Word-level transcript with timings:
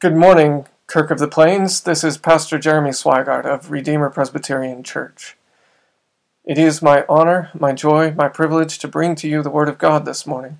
Good 0.00 0.16
morning, 0.16 0.66
Kirk 0.86 1.10
of 1.10 1.18
the 1.18 1.28
Plains. 1.28 1.82
This 1.82 2.02
is 2.02 2.16
Pastor 2.16 2.58
Jeremy 2.58 2.88
Swigart 2.88 3.44
of 3.44 3.70
Redeemer 3.70 4.08
Presbyterian 4.08 4.82
Church. 4.82 5.36
It 6.42 6.56
is 6.56 6.80
my 6.80 7.04
honor, 7.06 7.50
my 7.52 7.74
joy, 7.74 8.12
my 8.12 8.30
privilege 8.30 8.78
to 8.78 8.88
bring 8.88 9.14
to 9.16 9.28
you 9.28 9.42
the 9.42 9.50
Word 9.50 9.68
of 9.68 9.76
God 9.76 10.06
this 10.06 10.26
morning, 10.26 10.58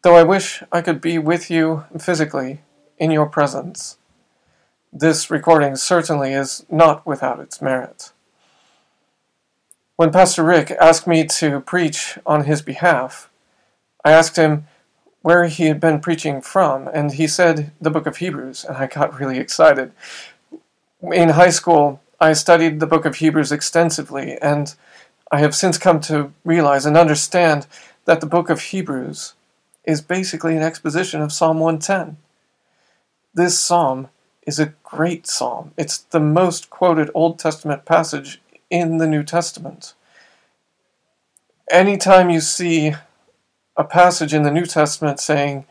though 0.00 0.16
I 0.16 0.22
wish 0.22 0.62
I 0.72 0.80
could 0.80 1.02
be 1.02 1.18
with 1.18 1.50
you 1.50 1.84
physically 1.98 2.62
in 2.96 3.10
your 3.10 3.26
presence. 3.26 3.98
This 4.90 5.30
recording 5.30 5.76
certainly 5.76 6.32
is 6.32 6.64
not 6.70 7.06
without 7.06 7.40
its 7.40 7.60
merit. 7.60 8.12
When 9.96 10.10
Pastor 10.10 10.42
Rick 10.42 10.70
asked 10.80 11.06
me 11.06 11.26
to 11.26 11.60
preach 11.60 12.18
on 12.24 12.44
his 12.44 12.62
behalf, 12.62 13.28
I 14.02 14.12
asked 14.12 14.36
him 14.36 14.66
where 15.26 15.46
he 15.46 15.64
had 15.64 15.80
been 15.80 15.98
preaching 15.98 16.40
from, 16.40 16.86
and 16.94 17.14
he 17.14 17.26
said 17.26 17.72
the 17.80 17.90
book 17.90 18.06
of 18.06 18.18
Hebrews, 18.18 18.64
and 18.64 18.76
I 18.76 18.86
got 18.86 19.18
really 19.18 19.40
excited. 19.40 19.90
In 21.02 21.30
high 21.30 21.50
school, 21.50 22.00
I 22.20 22.32
studied 22.32 22.78
the 22.78 22.86
book 22.86 23.04
of 23.04 23.16
Hebrews 23.16 23.50
extensively, 23.50 24.38
and 24.40 24.72
I 25.32 25.40
have 25.40 25.52
since 25.52 25.78
come 25.78 25.98
to 26.02 26.32
realize 26.44 26.86
and 26.86 26.96
understand 26.96 27.66
that 28.04 28.20
the 28.20 28.28
book 28.28 28.50
of 28.50 28.60
Hebrews 28.60 29.34
is 29.82 30.00
basically 30.00 30.56
an 30.56 30.62
exposition 30.62 31.20
of 31.20 31.32
Psalm 31.32 31.58
110. 31.58 32.18
This 33.34 33.58
psalm 33.58 34.06
is 34.46 34.60
a 34.60 34.74
great 34.84 35.26
psalm. 35.26 35.72
It's 35.76 35.98
the 35.98 36.20
most 36.20 36.70
quoted 36.70 37.10
Old 37.14 37.40
Testament 37.40 37.84
passage 37.84 38.40
in 38.70 38.98
the 38.98 39.08
New 39.08 39.24
Testament. 39.24 39.94
Anytime 41.68 42.30
you 42.30 42.40
see 42.40 42.94
a 43.76 43.84
passage 43.84 44.32
in 44.32 44.42
the 44.42 44.50
New 44.50 44.66
Testament 44.66 45.20
saying 45.20 45.66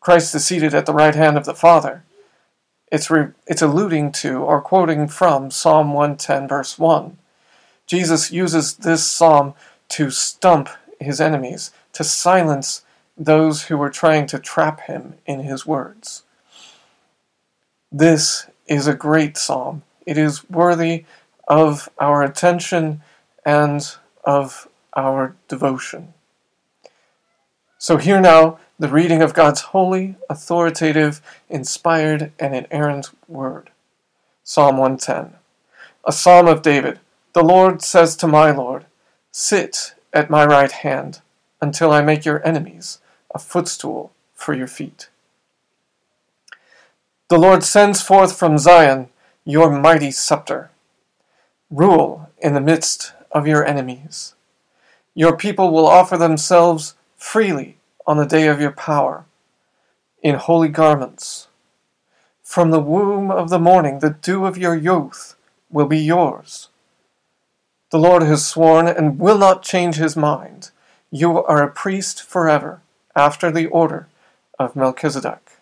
Christ 0.00 0.34
is 0.34 0.44
seated 0.44 0.74
at 0.74 0.86
the 0.86 0.92
right 0.92 1.14
hand 1.14 1.36
of 1.36 1.44
the 1.44 1.54
Father, 1.54 2.04
it's, 2.90 3.10
re- 3.10 3.32
it's 3.46 3.62
alluding 3.62 4.12
to 4.12 4.38
or 4.38 4.60
quoting 4.60 5.06
from 5.08 5.50
Psalm 5.50 5.92
110, 5.92 6.48
verse 6.48 6.78
1. 6.78 7.16
Jesus 7.86 8.32
uses 8.32 8.74
this 8.74 9.06
psalm 9.06 9.54
to 9.90 10.10
stump 10.10 10.68
his 10.98 11.20
enemies, 11.20 11.70
to 11.92 12.04
silence 12.04 12.84
those 13.16 13.64
who 13.64 13.76
were 13.76 13.90
trying 13.90 14.26
to 14.26 14.38
trap 14.38 14.80
him 14.82 15.14
in 15.26 15.40
his 15.40 15.66
words. 15.66 16.24
This 17.92 18.46
is 18.66 18.86
a 18.86 18.94
great 18.94 19.36
psalm. 19.36 19.82
It 20.06 20.16
is 20.16 20.48
worthy 20.48 21.04
of 21.48 21.88
our 21.98 22.22
attention 22.22 23.02
and 23.44 23.96
of 24.24 24.68
our 24.96 25.36
devotion. 25.48 26.14
So, 27.82 27.96
hear 27.96 28.20
now 28.20 28.58
the 28.78 28.90
reading 28.90 29.22
of 29.22 29.32
God's 29.32 29.62
holy, 29.62 30.16
authoritative, 30.28 31.22
inspired, 31.48 32.30
and 32.38 32.54
inerrant 32.54 33.08
word. 33.26 33.70
Psalm 34.44 34.76
110. 34.76 35.38
A 36.04 36.12
psalm 36.12 36.46
of 36.46 36.60
David. 36.60 37.00
The 37.32 37.42
Lord 37.42 37.80
says 37.80 38.16
to 38.16 38.26
my 38.26 38.50
Lord, 38.50 38.84
Sit 39.32 39.94
at 40.12 40.28
my 40.28 40.44
right 40.44 40.70
hand 40.70 41.22
until 41.62 41.90
I 41.90 42.02
make 42.02 42.26
your 42.26 42.46
enemies 42.46 42.98
a 43.34 43.38
footstool 43.38 44.12
for 44.34 44.52
your 44.52 44.66
feet. 44.66 45.08
The 47.30 47.38
Lord 47.38 47.64
sends 47.64 48.02
forth 48.02 48.38
from 48.38 48.58
Zion 48.58 49.08
your 49.46 49.70
mighty 49.70 50.10
scepter. 50.10 50.70
Rule 51.70 52.28
in 52.42 52.52
the 52.52 52.60
midst 52.60 53.14
of 53.32 53.46
your 53.46 53.64
enemies. 53.64 54.34
Your 55.14 55.34
people 55.34 55.70
will 55.70 55.86
offer 55.86 56.18
themselves 56.18 56.94
freely 57.20 57.76
on 58.06 58.16
the 58.16 58.26
day 58.26 58.48
of 58.48 58.60
your 58.60 58.72
power, 58.72 59.26
in 60.22 60.34
holy 60.34 60.68
garments. 60.68 61.48
From 62.42 62.70
the 62.70 62.80
womb 62.80 63.30
of 63.30 63.50
the 63.50 63.58
morning, 63.58 64.00
the 64.00 64.16
dew 64.22 64.46
of 64.46 64.58
your 64.58 64.74
youth 64.74 65.36
will 65.70 65.86
be 65.86 66.00
yours. 66.00 66.68
The 67.90 67.98
Lord 67.98 68.22
has 68.22 68.46
sworn 68.46 68.88
and 68.88 69.20
will 69.20 69.38
not 69.38 69.62
change 69.62 69.96
his 69.96 70.16
mind. 70.16 70.70
You 71.10 71.44
are 71.44 71.62
a 71.62 71.70
priest 71.70 72.22
forever, 72.22 72.80
after 73.14 73.50
the 73.50 73.66
order 73.66 74.08
of 74.58 74.74
Melchizedek. 74.74 75.58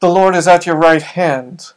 The 0.00 0.10
Lord 0.10 0.34
is 0.34 0.48
at 0.48 0.66
your 0.66 0.76
right 0.76 1.02
hand. 1.02 1.72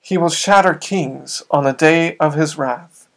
He 0.00 0.18
will 0.18 0.28
shatter 0.28 0.74
kings 0.74 1.42
on 1.50 1.64
the 1.64 1.72
day 1.72 2.16
of 2.18 2.34
his 2.34 2.58
wrath. 2.58 3.08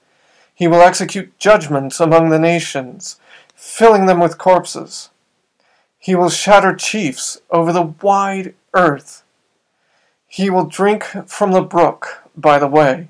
He 0.56 0.68
will 0.68 0.82
execute 0.82 1.38
judgments 1.40 2.00
among 2.00 2.30
the 2.30 2.40
nations, 2.40 3.20
filling 3.62 4.08
them 4.08 4.20
with 4.20 4.40
corpses. 4.40 5.12
He 6.00 6.16
will 6.16 6.32
shatter 6.32 6.74
chiefs 6.74 7.40
over 7.52 7.72
the 7.72 7.94
wide 8.02 8.56
earth. 8.74 9.22
He 10.28 10.50
will 10.50 10.66
drink 10.66 11.04
from 11.28 11.52
the 11.52 11.62
brook 11.62 12.24
by 12.36 12.58
the 12.58 12.68
way. 12.68 13.10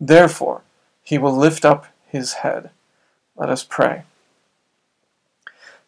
Therefore, 0.00 0.62
he 1.02 1.18
will 1.18 1.36
lift 1.36 1.66
up 1.66 1.86
his 2.06 2.32
head. 2.34 2.70
Let 3.36 3.50
us 3.50 3.62
pray. 3.62 4.04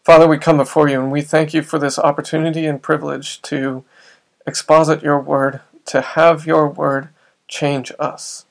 Father, 0.04 0.28
we 0.28 0.36
come 0.36 0.58
before 0.58 0.90
you 0.90 1.00
and 1.00 1.10
we 1.10 1.22
thank 1.22 1.54
you 1.54 1.62
for 1.62 1.78
this 1.78 1.98
opportunity 1.98 2.66
and 2.66 2.82
privilege 2.82 3.40
to 3.42 3.82
exposit 4.46 5.02
your 5.02 5.18
word, 5.18 5.62
to 5.86 6.02
have 6.02 6.44
your 6.44 6.68
word 6.68 7.08
change 7.48 7.90
us. 7.98 8.44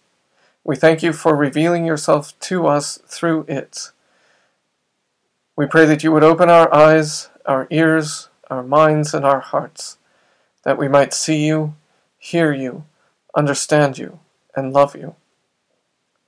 We 0.63 0.75
thank 0.75 1.03
you 1.03 1.13
for 1.13 1.35
revealing 1.35 1.85
yourself 1.85 2.37
to 2.39 2.65
us 2.65 2.97
through 3.05 3.45
it. 3.47 3.91
We 5.55 5.65
pray 5.67 5.85
that 5.85 6.03
you 6.03 6.11
would 6.11 6.23
open 6.23 6.49
our 6.49 6.73
eyes, 6.73 7.29
our 7.45 7.67
ears, 7.71 8.29
our 8.49 8.61
minds, 8.61 9.13
and 9.13 9.25
our 9.25 9.39
hearts, 9.39 9.97
that 10.63 10.77
we 10.77 10.87
might 10.87 11.13
see 11.13 11.45
you, 11.45 11.75
hear 12.17 12.51
you, 12.53 12.85
understand 13.35 13.97
you, 13.97 14.19
and 14.55 14.73
love 14.73 14.95
you. 14.95 15.15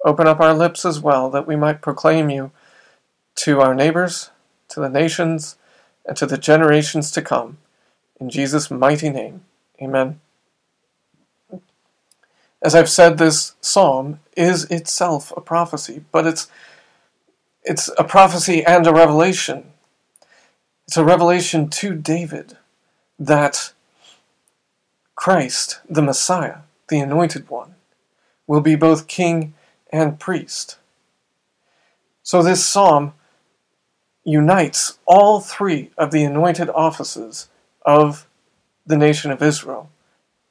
Open 0.05 0.27
up 0.27 0.39
our 0.39 0.53
lips 0.53 0.85
as 0.85 1.01
well, 1.01 1.29
that 1.29 1.45
we 1.47 1.55
might 1.57 1.81
proclaim 1.81 2.29
you 2.29 2.51
to 3.35 3.59
our 3.59 3.75
neighbors, 3.75 4.31
to 4.69 4.79
the 4.79 4.89
nations, 4.89 5.57
and 6.05 6.15
to 6.15 6.25
the 6.25 6.37
generations 6.37 7.11
to 7.11 7.21
come. 7.21 7.57
In 8.19 8.29
Jesus' 8.29 8.71
mighty 8.71 9.09
name. 9.09 9.43
Amen. 9.81 10.21
As 12.61 12.73
I've 12.73 12.89
said, 12.89 13.17
this 13.17 13.55
psalm 13.61 14.19
is 14.35 14.63
itself 14.65 15.31
a 15.35 15.41
prophecy, 15.41 16.03
but 16.11 16.25
it's 16.25 16.47
it's 17.67 17.89
a 17.97 18.03
prophecy 18.03 18.63
and 18.65 18.87
a 18.87 18.93
revelation. 18.93 19.71
It's 20.87 20.97
a 20.97 21.03
revelation 21.03 21.69
to 21.69 21.93
David 21.95 22.57
that 23.19 23.73
Christ, 25.15 25.81
the 25.89 26.01
Messiah, 26.01 26.59
the 26.87 26.99
Anointed 26.99 27.49
One, 27.49 27.75
will 28.47 28.61
be 28.61 28.75
both 28.75 29.07
king 29.07 29.53
and 29.91 30.19
priest. 30.19 30.77
So 32.23 32.41
this 32.41 32.65
psalm 32.65 33.13
unites 34.23 34.99
all 35.05 35.41
three 35.41 35.91
of 35.97 36.11
the 36.11 36.23
anointed 36.23 36.69
offices 36.69 37.49
of 37.85 38.27
the 38.85 38.97
nation 38.97 39.31
of 39.31 39.41
Israel 39.41 39.89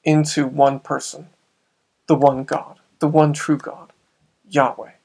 into 0.05 0.47
one 0.47 0.81
person, 0.81 1.29
the 2.07 2.15
one 2.15 2.45
God, 2.45 2.79
the 2.99 3.09
one 3.09 3.33
true 3.33 3.59
God, 3.59 3.93
Yahweh. 4.49 4.96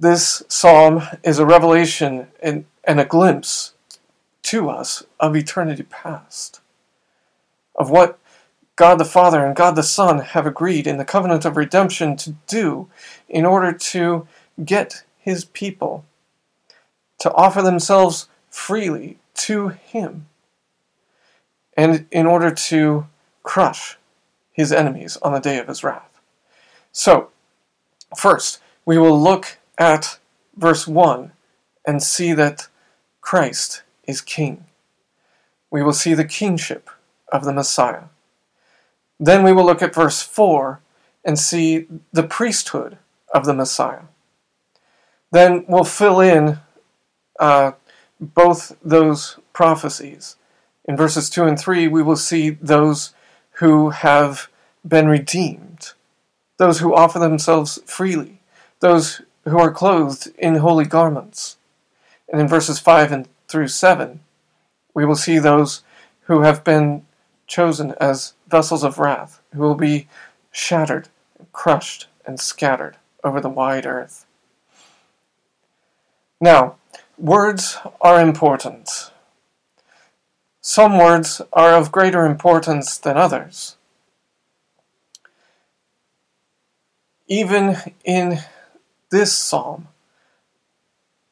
This 0.00 0.42
psalm 0.48 1.02
is 1.22 1.38
a 1.38 1.44
revelation 1.44 2.28
and, 2.42 2.64
and 2.84 2.98
a 2.98 3.04
glimpse 3.04 3.74
to 4.44 4.70
us 4.70 5.02
of 5.20 5.36
eternity 5.36 5.82
past, 5.82 6.62
of 7.74 7.90
what 7.90 8.18
God 8.76 8.94
the 8.94 9.04
Father 9.04 9.44
and 9.44 9.54
God 9.54 9.76
the 9.76 9.82
Son 9.82 10.20
have 10.20 10.46
agreed 10.46 10.86
in 10.86 10.96
the 10.96 11.04
covenant 11.04 11.44
of 11.44 11.58
redemption 11.58 12.16
to 12.16 12.30
do 12.46 12.88
in 13.28 13.44
order 13.44 13.74
to 13.74 14.26
get 14.64 15.02
his 15.18 15.44
people 15.44 16.06
to 17.18 17.30
offer 17.34 17.60
themselves 17.60 18.26
freely 18.48 19.18
to 19.34 19.68
him 19.68 20.28
and 21.76 22.06
in 22.10 22.24
order 22.24 22.50
to 22.50 23.06
crush 23.42 23.98
his 24.50 24.72
enemies 24.72 25.18
on 25.18 25.34
the 25.34 25.40
day 25.40 25.58
of 25.58 25.68
his 25.68 25.84
wrath. 25.84 26.22
So, 26.90 27.28
first, 28.16 28.60
we 28.86 28.96
will 28.96 29.20
look 29.20 29.58
at 29.80 30.20
verse 30.56 30.86
1 30.86 31.32
and 31.84 32.00
see 32.00 32.32
that 32.34 32.68
Christ 33.20 33.82
is 34.06 34.20
king. 34.20 34.66
We 35.72 35.82
will 35.82 35.92
see 35.92 36.14
the 36.14 36.24
kingship 36.24 36.88
of 37.32 37.44
the 37.44 37.52
Messiah. 37.52 38.04
Then 39.18 39.42
we 39.42 39.52
will 39.52 39.64
look 39.64 39.82
at 39.82 39.94
verse 39.94 40.22
4 40.22 40.80
and 41.24 41.36
see 41.38 41.88
the 42.12 42.22
priesthood 42.22 42.98
of 43.34 43.44
the 43.44 43.54
Messiah. 43.54 44.02
Then 45.32 45.64
we'll 45.66 45.84
fill 45.84 46.20
in 46.20 46.60
uh, 47.40 47.72
both 48.20 48.76
those 48.82 49.38
prophecies 49.52 50.36
in 50.84 50.96
verses 50.96 51.30
2 51.30 51.44
and 51.44 51.58
3, 51.58 51.88
we 51.88 52.02
will 52.02 52.16
see 52.16 52.50
those 52.50 53.14
who 53.52 53.90
have 53.90 54.48
been 54.86 55.08
redeemed, 55.08 55.92
those 56.56 56.80
who 56.80 56.94
offer 56.94 57.20
themselves 57.20 57.78
freely, 57.86 58.40
those 58.80 59.22
who 59.44 59.58
are 59.58 59.70
clothed 59.70 60.28
in 60.38 60.56
holy 60.56 60.84
garments. 60.84 61.56
And 62.28 62.40
in 62.40 62.48
verses 62.48 62.78
5 62.78 63.12
and 63.12 63.28
through 63.48 63.68
7, 63.68 64.20
we 64.94 65.04
will 65.04 65.16
see 65.16 65.38
those 65.38 65.82
who 66.22 66.42
have 66.42 66.62
been 66.62 67.04
chosen 67.46 67.94
as 68.00 68.34
vessels 68.48 68.84
of 68.84 68.98
wrath, 68.98 69.40
who 69.52 69.60
will 69.60 69.74
be 69.74 70.08
shattered, 70.52 71.08
crushed, 71.52 72.06
and 72.24 72.38
scattered 72.38 72.96
over 73.24 73.40
the 73.40 73.48
wide 73.48 73.86
earth. 73.86 74.26
Now, 76.40 76.76
words 77.18 77.78
are 78.00 78.20
important. 78.20 79.10
Some 80.60 80.98
words 80.98 81.42
are 81.52 81.74
of 81.74 81.92
greater 81.92 82.24
importance 82.24 82.96
than 82.96 83.16
others. 83.16 83.76
Even 87.26 87.76
in 88.04 88.40
this 89.10 89.36
psalm, 89.36 89.88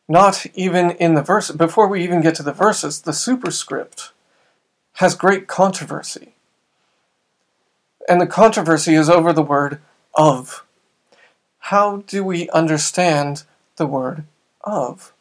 not 0.08 0.46
even 0.54 0.90
in 0.92 1.14
the 1.14 1.22
verse, 1.22 1.50
before 1.50 1.86
we 1.86 2.02
even 2.02 2.20
get 2.20 2.34
to 2.36 2.42
the 2.42 2.52
verses, 2.52 3.02
the 3.02 3.12
superscript 3.12 4.12
has 4.94 5.14
great 5.14 5.46
controversy. 5.46 6.34
And 8.08 8.20
the 8.20 8.26
controversy 8.26 8.94
is 8.94 9.08
over 9.08 9.32
the 9.32 9.42
word 9.42 9.80
of. 10.14 10.64
How 11.58 11.98
do 12.06 12.24
we 12.24 12.48
understand 12.50 13.44
the 13.76 13.86
word 13.86 14.24
of? 14.62 15.12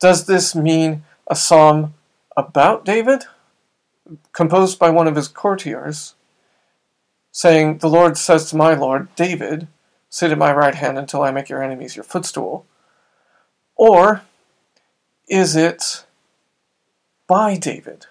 Does 0.00 0.26
this 0.26 0.54
mean 0.54 1.04
a 1.26 1.34
psalm 1.34 1.94
about 2.36 2.84
David, 2.84 3.24
composed 4.32 4.78
by 4.78 4.90
one 4.90 5.06
of 5.06 5.16
his 5.16 5.28
courtiers, 5.28 6.14
saying, 7.32 7.78
The 7.78 7.88
Lord 7.88 8.16
says 8.16 8.50
to 8.50 8.56
my 8.56 8.74
Lord, 8.74 9.14
David, 9.16 9.68
sit 10.10 10.32
at 10.32 10.38
my 10.38 10.52
right 10.52 10.74
hand 10.74 10.98
until 10.98 11.22
I 11.22 11.30
make 11.30 11.48
your 11.48 11.62
enemies 11.62 11.96
your 11.96 12.04
footstool? 12.04 12.66
Or 13.76 14.22
is 15.28 15.56
it 15.56 16.04
by 17.26 17.56
David? 17.56 18.06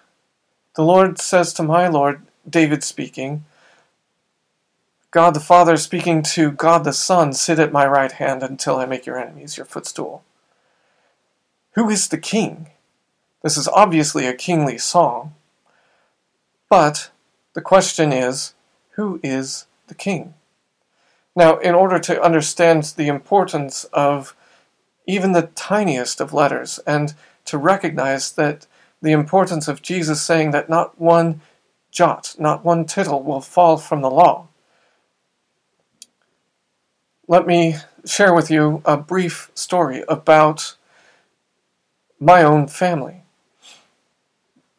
The 0.74 0.82
Lord 0.82 1.20
says 1.20 1.52
to 1.54 1.62
my 1.62 1.86
Lord, 1.86 2.22
David 2.48 2.82
speaking, 2.82 3.44
God 5.10 5.34
the 5.34 5.40
Father 5.40 5.76
speaking 5.76 6.22
to 6.22 6.52
God 6.52 6.84
the 6.84 6.92
Son, 6.92 7.32
sit 7.32 7.58
at 7.58 7.72
my 7.72 7.86
right 7.86 8.12
hand 8.12 8.42
until 8.42 8.76
I 8.76 8.86
make 8.86 9.06
your 9.06 9.18
enemies 9.18 9.56
your 9.56 9.66
footstool. 9.66 10.24
Who 11.72 11.90
is 11.90 12.08
the 12.08 12.18
king? 12.18 12.70
This 13.42 13.56
is 13.56 13.68
obviously 13.68 14.26
a 14.26 14.34
kingly 14.34 14.78
song. 14.78 15.34
But 16.68 17.10
the 17.54 17.60
question 17.60 18.12
is, 18.12 18.54
who 18.92 19.18
is 19.22 19.66
the 19.88 19.94
king? 19.94 20.34
Now, 21.36 21.58
in 21.58 21.74
order 21.74 21.98
to 21.98 22.22
understand 22.22 22.94
the 22.96 23.08
importance 23.08 23.84
of 23.92 24.34
even 25.06 25.32
the 25.32 25.50
tiniest 25.54 26.20
of 26.20 26.32
letters 26.32 26.78
and 26.86 27.14
to 27.46 27.58
recognize 27.58 28.32
that 28.32 28.66
the 29.02 29.12
importance 29.12 29.68
of 29.68 29.82
Jesus 29.82 30.22
saying 30.22 30.50
that 30.50 30.68
not 30.68 31.00
one 31.00 31.40
jot, 31.90 32.36
not 32.38 32.64
one 32.64 32.84
tittle 32.84 33.22
will 33.22 33.40
fall 33.40 33.76
from 33.76 34.02
the 34.02 34.10
law. 34.10 34.48
Let 37.26 37.46
me 37.46 37.76
share 38.04 38.34
with 38.34 38.50
you 38.50 38.82
a 38.84 38.96
brief 38.96 39.50
story 39.54 40.04
about 40.08 40.76
my 42.18 42.42
own 42.42 42.68
family. 42.68 43.22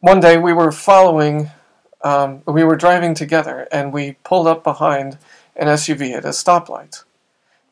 One 0.00 0.20
day 0.20 0.36
we 0.36 0.52
were 0.52 0.72
following, 0.72 1.50
um, 2.02 2.42
we 2.46 2.64
were 2.64 2.76
driving 2.76 3.14
together 3.14 3.68
and 3.72 3.92
we 3.92 4.16
pulled 4.24 4.46
up 4.46 4.64
behind 4.64 5.18
an 5.56 5.68
SUV 5.68 6.14
at 6.14 6.24
a 6.24 6.28
stoplight. 6.28 7.04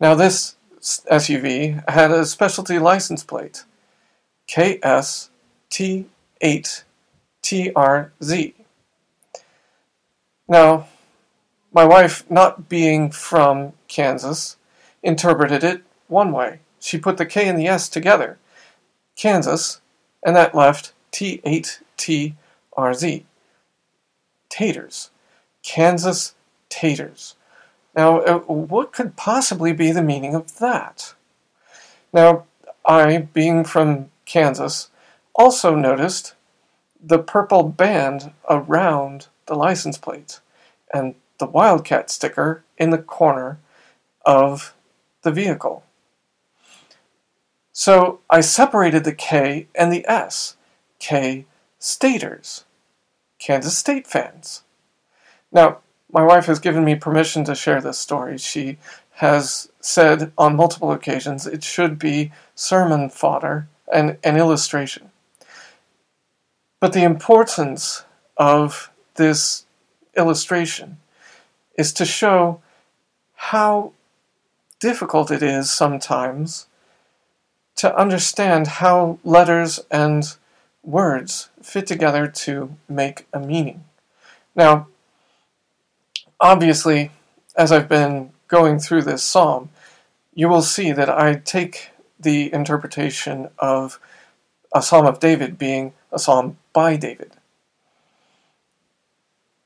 Now, 0.00 0.14
this 0.14 0.56
SUV 0.80 1.88
had 1.88 2.10
a 2.10 2.24
specialty 2.24 2.78
license 2.78 3.22
plate 3.22 3.64
KST 4.48 6.06
8TRZ. 6.42 8.54
Now, 10.48 10.88
my 11.72 11.84
wife, 11.84 12.28
not 12.28 12.68
being 12.68 13.10
from 13.10 13.72
Kansas, 13.86 14.56
interpreted 15.02 15.62
it 15.62 15.82
one 16.08 16.32
way. 16.32 16.60
She 16.80 16.98
put 16.98 17.18
the 17.18 17.26
K 17.26 17.46
and 17.46 17.58
the 17.58 17.68
S 17.68 17.88
together, 17.88 18.38
Kansas, 19.16 19.80
and 20.24 20.34
that 20.34 20.54
left 20.54 20.92
T8TRZ. 21.12 23.24
Taters. 24.48 25.10
Kansas 25.62 26.34
taters. 26.68 27.36
Now, 27.94 28.20
uh, 28.20 28.38
what 28.40 28.92
could 28.92 29.16
possibly 29.16 29.72
be 29.72 29.90
the 29.90 30.02
meaning 30.02 30.34
of 30.34 30.58
that? 30.58 31.14
Now, 32.12 32.44
I, 32.87 33.19
being 33.19 33.64
from 33.64 34.10
Kansas, 34.25 34.90
also 35.34 35.75
noticed 35.75 36.34
the 37.02 37.19
purple 37.19 37.64
band 37.64 38.32
around 38.48 39.28
the 39.46 39.54
license 39.54 39.98
plate 39.98 40.40
and 40.92 41.14
the 41.38 41.46
Wildcat 41.46 42.10
sticker 42.10 42.62
in 42.78 42.90
the 42.90 42.98
corner 42.98 43.58
of 44.25 44.75
the 45.22 45.32
vehicle. 45.32 45.84
So 47.72 48.20
I 48.28 48.40
separated 48.40 49.04
the 49.04 49.14
K 49.14 49.69
and 49.75 49.92
the 49.92 50.04
S. 50.06 50.56
K 50.98 51.46
staters, 51.78 52.64
Kansas 53.38 53.78
State 53.78 54.06
fans. 54.06 54.62
Now, 55.50 55.78
my 56.12 56.22
wife 56.22 56.46
has 56.46 56.58
given 56.58 56.84
me 56.84 56.94
permission 56.94 57.44
to 57.44 57.54
share 57.54 57.80
this 57.80 57.98
story. 57.98 58.38
She 58.38 58.78
has 59.14 59.70
said 59.80 60.32
on 60.36 60.56
multiple 60.56 60.92
occasions 60.92 61.46
it 61.46 61.62
should 61.62 61.98
be 61.98 62.32
sermon 62.54 63.08
fodder 63.10 63.68
and 63.92 64.16
an 64.24 64.36
illustration. 64.36 65.10
But 66.80 66.92
the 66.92 67.02
importance 67.02 68.04
of 68.36 68.90
this 69.16 69.66
illustration 70.16 70.98
is 71.76 71.92
to 71.94 72.04
show 72.04 72.60
how 73.34 73.92
difficult 74.80 75.30
it 75.30 75.42
is 75.42 75.70
sometimes 75.70 76.66
to 77.76 77.94
understand 77.96 78.66
how 78.66 79.18
letters 79.24 79.80
and 79.90 80.36
words 80.82 81.50
fit 81.62 81.86
together 81.86 82.26
to 82.26 82.76
make 82.88 83.26
a 83.32 83.38
meaning. 83.38 83.84
Now, 84.54 84.88
obviously, 86.40 87.10
as 87.56 87.70
I've 87.70 87.88
been 87.88 88.32
going 88.48 88.78
through 88.78 89.02
this 89.02 89.22
psalm, 89.22 89.70
you 90.34 90.48
will 90.48 90.62
see 90.62 90.92
that 90.92 91.10
I 91.10 91.34
take 91.34 91.90
the 92.19 92.52
interpretation 92.52 93.48
of 93.58 93.98
a 94.75 94.82
psalm 94.82 95.06
of 95.06 95.20
David 95.20 95.58
being 95.58 95.92
a 96.12 96.19
psalm 96.19 96.58
by 96.72 96.96
David. 96.96 97.32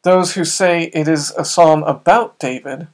Those 0.02 0.34
who 0.34 0.44
say 0.44 0.90
it 0.92 1.08
is 1.08 1.32
a 1.36 1.44
psalm 1.44 1.82
about 1.84 2.38
David 2.38 2.88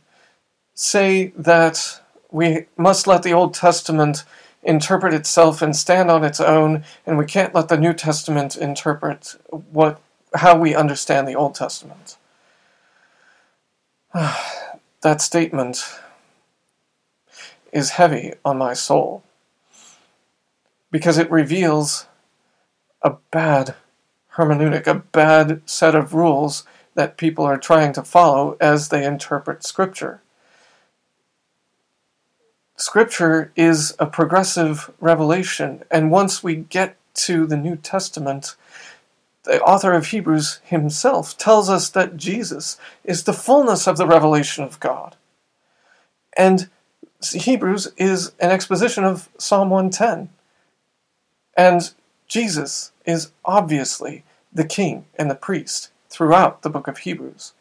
say 0.75 1.33
that 1.37 2.01
we 2.31 2.67
must 2.77 3.07
let 3.07 3.23
the 3.23 3.33
Old 3.33 3.55
Testament 3.55 4.25
interpret 4.63 5.15
itself 5.15 5.63
and 5.63 5.75
stand 5.75 6.11
on 6.11 6.25
its 6.25 6.41
own, 6.41 6.85
and 7.07 7.19
we 7.19 7.25
can't 7.25 7.55
let 7.55 7.69
the 7.69 7.79
New 7.79 7.93
Testament 7.93 8.57
interpret 8.57 9.37
what 9.51 10.01
how 10.35 10.57
we 10.57 10.77
understand 10.77 11.27
the 11.27 11.35
Old 11.35 11.57
Testament. 11.57 12.17
that 15.03 15.21
statement 15.21 15.85
is 17.73 17.91
heavy 17.91 18.33
on 18.45 18.59
my 18.59 18.75
soul 18.75 19.23
because 20.91 21.19
it 21.19 21.31
reveals 21.31 22.07
a 23.03 23.11
bad 23.31 23.77
hermeneutic, 24.35 24.87
a 24.87 24.95
bad 24.95 25.63
set 25.65 25.95
of 25.95 26.13
rules 26.13 26.65
that 26.95 27.17
people 27.17 27.45
are 27.45 27.59
trying 27.59 27.93
to 27.93 28.03
follow 28.03 28.57
as 28.61 28.89
they 28.89 29.05
interpret 29.05 29.65
Scripture. 29.65 30.21
Scripture 32.77 33.53
is 33.55 33.95
a 33.99 34.07
progressive 34.07 34.91
revelation, 35.01 35.85
and 35.91 36.11
once 36.11 36.43
we 36.43 36.57
get 36.57 36.97
to 37.15 37.47
the 37.47 37.57
New 37.57 37.77
Testament, 37.77 38.57
the 39.45 39.63
author 39.63 39.93
of 39.93 40.07
Hebrews 40.07 40.61
himself 40.65 41.37
tells 41.39 41.71
us 41.71 41.89
that 41.91 42.17
Jesus 42.17 42.77
is 43.05 43.25
the 43.25 43.33
fullness 43.33 43.87
of 43.87 43.97
the 43.97 44.07
revelation 44.07 44.65
of 44.65 44.81
God. 44.81 45.17
And 46.37 46.69
Hebrews 47.23 47.93
is 47.97 48.33
an 48.41 48.51
exposition 48.51 49.05
of 49.05 49.29
Psalm 49.39 49.71
110. 49.71 50.31
And 51.57 51.93
Jesus 52.29 52.93
is 53.05 53.33
obviously 53.45 54.25
the 54.53 54.65
king 54.65 55.07
and 55.19 55.31
the 55.31 55.35
priest 55.35 55.91
throughout 56.09 56.63
the 56.63 56.71
book 56.71 56.87
of 56.89 56.99
Hebrews. 56.99 57.53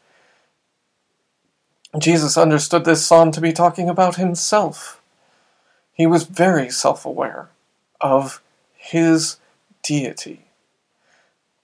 Jesus 1.97 2.37
understood 2.37 2.85
this 2.85 3.05
psalm 3.05 3.31
to 3.31 3.41
be 3.41 3.51
talking 3.51 3.89
about 3.89 4.15
himself. 4.15 5.01
He 5.91 6.05
was 6.05 6.23
very 6.23 6.69
self 6.69 7.05
aware 7.05 7.49
of 7.99 8.41
his 8.75 9.37
deity. 9.83 10.48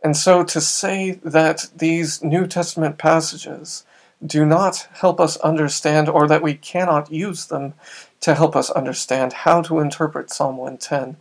And 0.05 0.15
so 0.15 0.43
to 0.43 0.62
say 0.62 1.13
that 1.24 1.71
these 1.75 2.24
New 2.24 2.45
Testament 2.45 3.00
passages 3.00 3.85
do 4.24 4.45
not 4.45 4.88
help 4.93 5.19
us 5.19 5.35
understand, 5.38 6.07
or 6.07 6.27
that 6.27 6.43
we 6.43 6.53
cannot 6.53 7.12
use 7.12 7.47
them 7.47 7.74
to 8.19 8.35
help 8.35 8.55
us 8.55 8.69
understand 8.69 9.33
how 9.33 9.63
to 9.63 9.79
interpret 9.79 10.29
Psalm 10.29 10.57
110, 10.57 11.17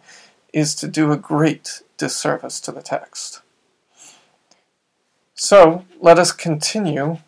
is 0.53 0.75
to 0.75 0.87
do 0.87 1.11
a 1.11 1.17
great 1.17 1.83
disservice 1.97 2.61
to 2.61 2.73
the 2.73 2.83
text. 2.83 3.41
So 5.35 5.87
let 5.99 6.19
us 6.19 6.31
continue. 6.31 7.21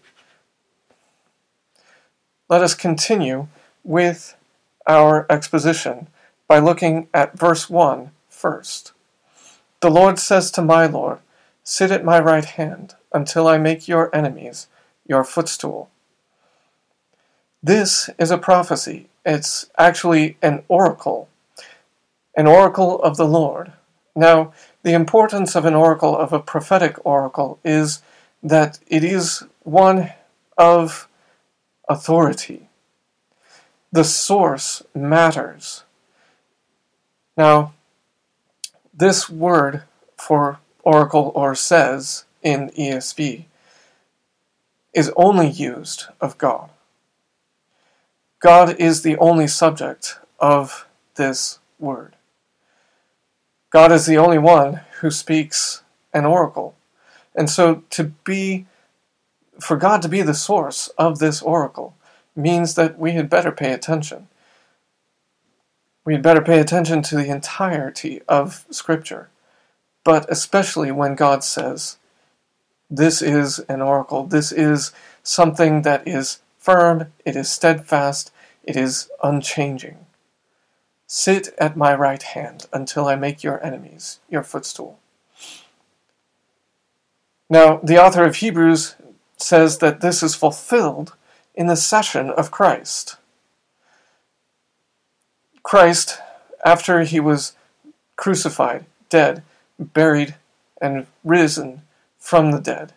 Let 2.50 2.60
us 2.60 2.74
continue 2.74 3.48
with 3.82 4.36
our 4.86 5.24
exposition 5.30 6.08
by 6.48 6.58
looking 6.58 7.08
at 7.14 7.38
verse 7.38 7.70
1 7.70 8.10
first. 8.28 8.92
The 9.80 9.90
Lord 9.90 10.18
says 10.18 10.50
to 10.50 10.60
my 10.60 10.84
Lord, 10.84 11.20
Sit 11.68 11.90
at 11.90 12.04
my 12.04 12.20
right 12.20 12.44
hand 12.44 12.94
until 13.12 13.48
I 13.48 13.58
make 13.58 13.88
your 13.88 14.14
enemies 14.14 14.68
your 15.04 15.24
footstool. 15.24 15.90
This 17.60 18.08
is 18.20 18.30
a 18.30 18.38
prophecy. 18.38 19.08
It's 19.24 19.68
actually 19.76 20.36
an 20.40 20.62
oracle, 20.68 21.28
an 22.36 22.46
oracle 22.46 23.02
of 23.02 23.16
the 23.16 23.26
Lord. 23.26 23.72
Now, 24.14 24.52
the 24.84 24.92
importance 24.92 25.56
of 25.56 25.64
an 25.64 25.74
oracle, 25.74 26.16
of 26.16 26.32
a 26.32 26.38
prophetic 26.38 27.04
oracle, 27.04 27.58
is 27.64 28.00
that 28.44 28.78
it 28.86 29.02
is 29.02 29.42
one 29.64 30.12
of 30.56 31.08
authority. 31.88 32.68
The 33.90 34.04
source 34.04 34.84
matters. 34.94 35.82
Now, 37.36 37.74
this 38.94 39.28
word 39.28 39.82
for 40.16 40.60
oracle 40.86 41.32
or 41.34 41.54
says 41.54 42.24
in 42.42 42.70
ESV 42.70 43.44
is 44.94 45.12
only 45.16 45.48
used 45.48 46.04
of 46.20 46.38
God. 46.38 46.70
God 48.38 48.76
is 48.78 49.02
the 49.02 49.16
only 49.18 49.48
subject 49.48 50.18
of 50.38 50.86
this 51.16 51.58
word. 51.80 52.14
God 53.70 53.90
is 53.90 54.06
the 54.06 54.16
only 54.16 54.38
one 54.38 54.82
who 55.00 55.10
speaks 55.10 55.82
an 56.14 56.24
oracle. 56.24 56.76
And 57.34 57.50
so 57.50 57.82
to 57.90 58.04
be, 58.24 58.66
for 59.60 59.76
God 59.76 60.02
to 60.02 60.08
be 60.08 60.22
the 60.22 60.34
source 60.34 60.86
of 60.96 61.18
this 61.18 61.42
oracle 61.42 61.96
means 62.36 62.74
that 62.76 62.96
we 62.96 63.12
had 63.12 63.28
better 63.28 63.50
pay 63.50 63.72
attention. 63.72 64.28
We 66.04 66.12
had 66.12 66.22
better 66.22 66.42
pay 66.42 66.60
attention 66.60 67.02
to 67.02 67.16
the 67.16 67.26
entirety 67.26 68.22
of 68.28 68.64
Scripture, 68.70 69.30
but 70.06 70.24
especially 70.30 70.92
when 70.92 71.16
God 71.16 71.42
says, 71.42 71.98
This 72.88 73.20
is 73.20 73.58
an 73.68 73.82
oracle, 73.82 74.24
this 74.24 74.52
is 74.52 74.92
something 75.24 75.82
that 75.82 76.06
is 76.06 76.38
firm, 76.60 77.12
it 77.24 77.34
is 77.34 77.50
steadfast, 77.50 78.30
it 78.62 78.76
is 78.76 79.10
unchanging. 79.24 80.06
Sit 81.08 81.48
at 81.58 81.76
my 81.76 81.92
right 81.92 82.22
hand 82.22 82.66
until 82.72 83.08
I 83.08 83.16
make 83.16 83.42
your 83.42 83.62
enemies 83.66 84.20
your 84.30 84.44
footstool. 84.44 85.00
Now, 87.50 87.80
the 87.82 88.00
author 88.00 88.24
of 88.24 88.36
Hebrews 88.36 88.94
says 89.36 89.78
that 89.78 90.02
this 90.02 90.22
is 90.22 90.36
fulfilled 90.36 91.14
in 91.52 91.66
the 91.66 91.74
session 91.74 92.30
of 92.30 92.52
Christ. 92.52 93.16
Christ, 95.64 96.20
after 96.64 97.02
he 97.02 97.18
was 97.18 97.56
crucified, 98.14 98.86
dead, 99.08 99.42
buried, 99.78 100.36
and 100.80 101.06
risen 101.24 101.82
from 102.18 102.50
the 102.50 102.60
dead, 102.60 102.92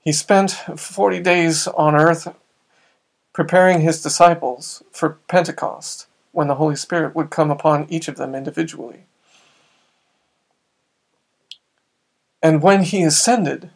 he 0.00 0.12
spent 0.12 0.50
40 0.50 1.20
days 1.20 1.66
on 1.66 1.94
earth 1.94 2.34
preparing 3.32 3.80
his 3.80 4.02
disciples 4.02 4.82
for 4.92 5.18
Pentecost 5.28 6.06
when 6.32 6.48
the 6.48 6.56
Holy 6.56 6.76
Spirit 6.76 7.14
would 7.14 7.30
come 7.30 7.50
upon 7.50 7.86
each 7.88 8.08
of 8.08 8.16
them 8.16 8.34
individually. 8.34 9.04
And 12.42 12.62
when 12.62 12.82
he 12.82 13.02
ascended, 13.02 13.70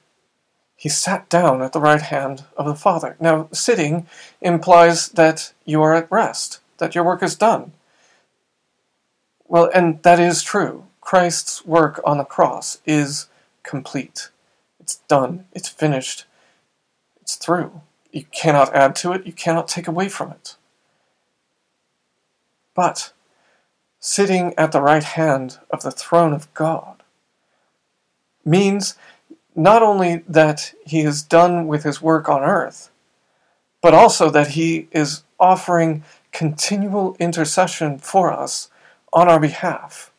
he 0.76 0.88
sat 0.88 1.28
down 1.28 1.62
at 1.62 1.72
the 1.72 1.80
right 1.80 2.02
hand 2.02 2.44
of 2.56 2.66
the 2.66 2.74
Father. 2.74 3.16
Now, 3.18 3.48
sitting 3.52 4.06
implies 4.40 5.08
that 5.10 5.52
you 5.64 5.82
are 5.82 5.94
at 5.94 6.10
rest, 6.10 6.60
that 6.76 6.94
your 6.94 7.04
work 7.04 7.22
is 7.22 7.34
done. 7.34 7.72
Well, 9.46 9.70
and 9.74 10.02
that 10.02 10.20
is 10.20 10.42
true. 10.42 10.87
Christ's 11.08 11.64
work 11.64 12.02
on 12.04 12.18
the 12.18 12.24
cross 12.24 12.82
is 12.84 13.28
complete. 13.62 14.28
It's 14.78 14.96
done. 15.08 15.46
It's 15.54 15.70
finished. 15.70 16.26
It's 17.22 17.36
through. 17.36 17.80
You 18.12 18.24
cannot 18.24 18.74
add 18.74 18.94
to 18.96 19.12
it. 19.12 19.24
You 19.24 19.32
cannot 19.32 19.68
take 19.68 19.88
away 19.88 20.10
from 20.10 20.32
it. 20.32 20.56
But 22.74 23.14
sitting 23.98 24.52
at 24.58 24.72
the 24.72 24.82
right 24.82 25.02
hand 25.02 25.58
of 25.70 25.80
the 25.80 25.90
throne 25.90 26.34
of 26.34 26.52
God 26.52 27.02
means 28.44 28.94
not 29.56 29.82
only 29.82 30.24
that 30.28 30.74
he 30.84 31.00
is 31.00 31.22
done 31.22 31.66
with 31.66 31.84
his 31.84 32.02
work 32.02 32.28
on 32.28 32.42
earth, 32.42 32.90
but 33.80 33.94
also 33.94 34.28
that 34.28 34.48
he 34.48 34.88
is 34.92 35.22
offering 35.40 36.04
continual 36.32 37.16
intercession 37.18 37.98
for 37.98 38.30
us 38.30 38.68
on 39.10 39.26
our 39.26 39.40
behalf. 39.40 40.12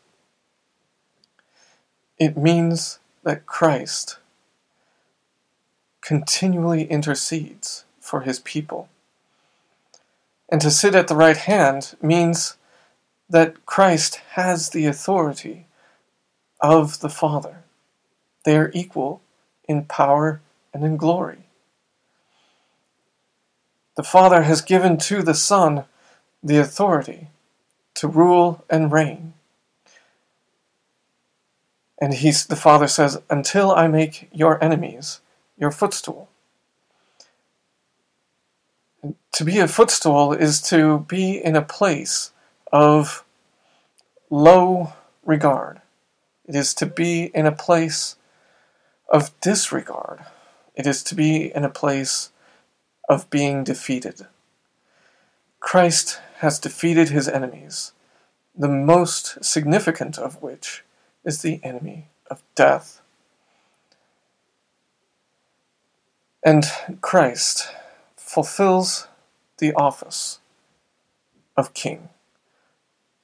It 2.20 2.36
means 2.36 3.00
that 3.24 3.46
Christ 3.46 4.18
continually 6.02 6.84
intercedes 6.84 7.86
for 8.02 8.22
his 8.22 8.40
people. 8.40 8.90
And 10.52 10.60
to 10.60 10.70
sit 10.70 10.96
at 10.96 11.08
the 11.08 11.16
right 11.16 11.38
hand 11.38 11.96
means 12.02 12.58
that 13.30 13.66
Christ 13.66 14.16
has 14.32 14.70
the 14.70 14.86
authority 14.86 15.68
of 16.60 17.00
the 17.00 17.10
Father. 17.10 17.64
They 18.44 18.58
are 18.58 18.72
equal 18.74 19.22
in 19.68 19.86
power 19.86 20.42
and 20.74 20.84
in 20.84 20.98
glory. 20.98 21.44
The 23.96 24.04
Father 24.04 24.44
has 24.44 24.62
given 24.62 24.98
to 24.98 25.22
the 25.22 25.36
Son 25.36 25.86
the 26.44 26.58
authority 26.58 27.28
to 27.96 28.08
rule 28.08 28.66
and 28.70 28.92
reign. 28.92 29.34
And 32.02 32.14
he's, 32.14 32.46
the 32.46 32.56
Father 32.56 32.88
says, 32.88 33.22
Until 33.30 33.72
I 33.72 33.88
make 33.88 34.30
your 34.32 34.64
enemies 34.64 35.22
your 35.58 35.72
footstool 35.72 36.30
to 39.40 39.46
be 39.46 39.60
a 39.60 39.68
footstool 39.70 40.34
is 40.34 40.62
to 40.62 41.00
be 41.08 41.38
in 41.38 41.56
a 41.56 41.62
place 41.62 42.34
of 42.74 43.24
low 44.30 44.94
regard. 45.24 45.82
It 46.46 46.56
is 46.56 46.74
to 46.76 46.86
be 46.86 47.32
in 47.34 47.46
a 47.46 47.52
place 47.52 48.18
of 49.08 49.32
disregard. 49.40 50.26
It 50.76 50.86
is 50.86 51.04
to 51.04 51.16
be 51.16 51.54
in 51.56 51.64
a 51.64 51.70
place 51.70 52.32
of 53.08 53.30
being 53.30 53.64
defeated. 53.64 54.28
Christ 55.62 56.20
has 56.40 56.60
defeated 56.60 57.08
his 57.08 57.30
enemies, 57.30 57.94
the 58.54 58.68
most 58.68 59.44
significant 59.44 60.18
of 60.18 60.42
which 60.42 60.84
is 61.24 61.42
the 61.42 61.60
enemy 61.64 62.08
of 62.30 62.42
death. 62.56 63.02
And 66.44 66.66
Christ 67.02 67.70
fulfills 68.16 69.08
the 69.58 69.74
office 69.74 70.40
of 71.58 71.74
king. 71.74 72.10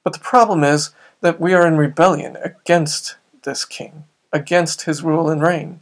But 0.04 0.12
the 0.12 0.20
problem 0.20 0.62
is 0.62 0.90
that 1.20 1.40
we 1.40 1.54
are 1.54 1.66
in 1.66 1.76
rebellion 1.76 2.36
against 2.36 3.16
this 3.42 3.64
king, 3.64 4.04
against 4.32 4.82
his 4.82 5.02
rule 5.02 5.30
and 5.30 5.42
reign. 5.42 5.80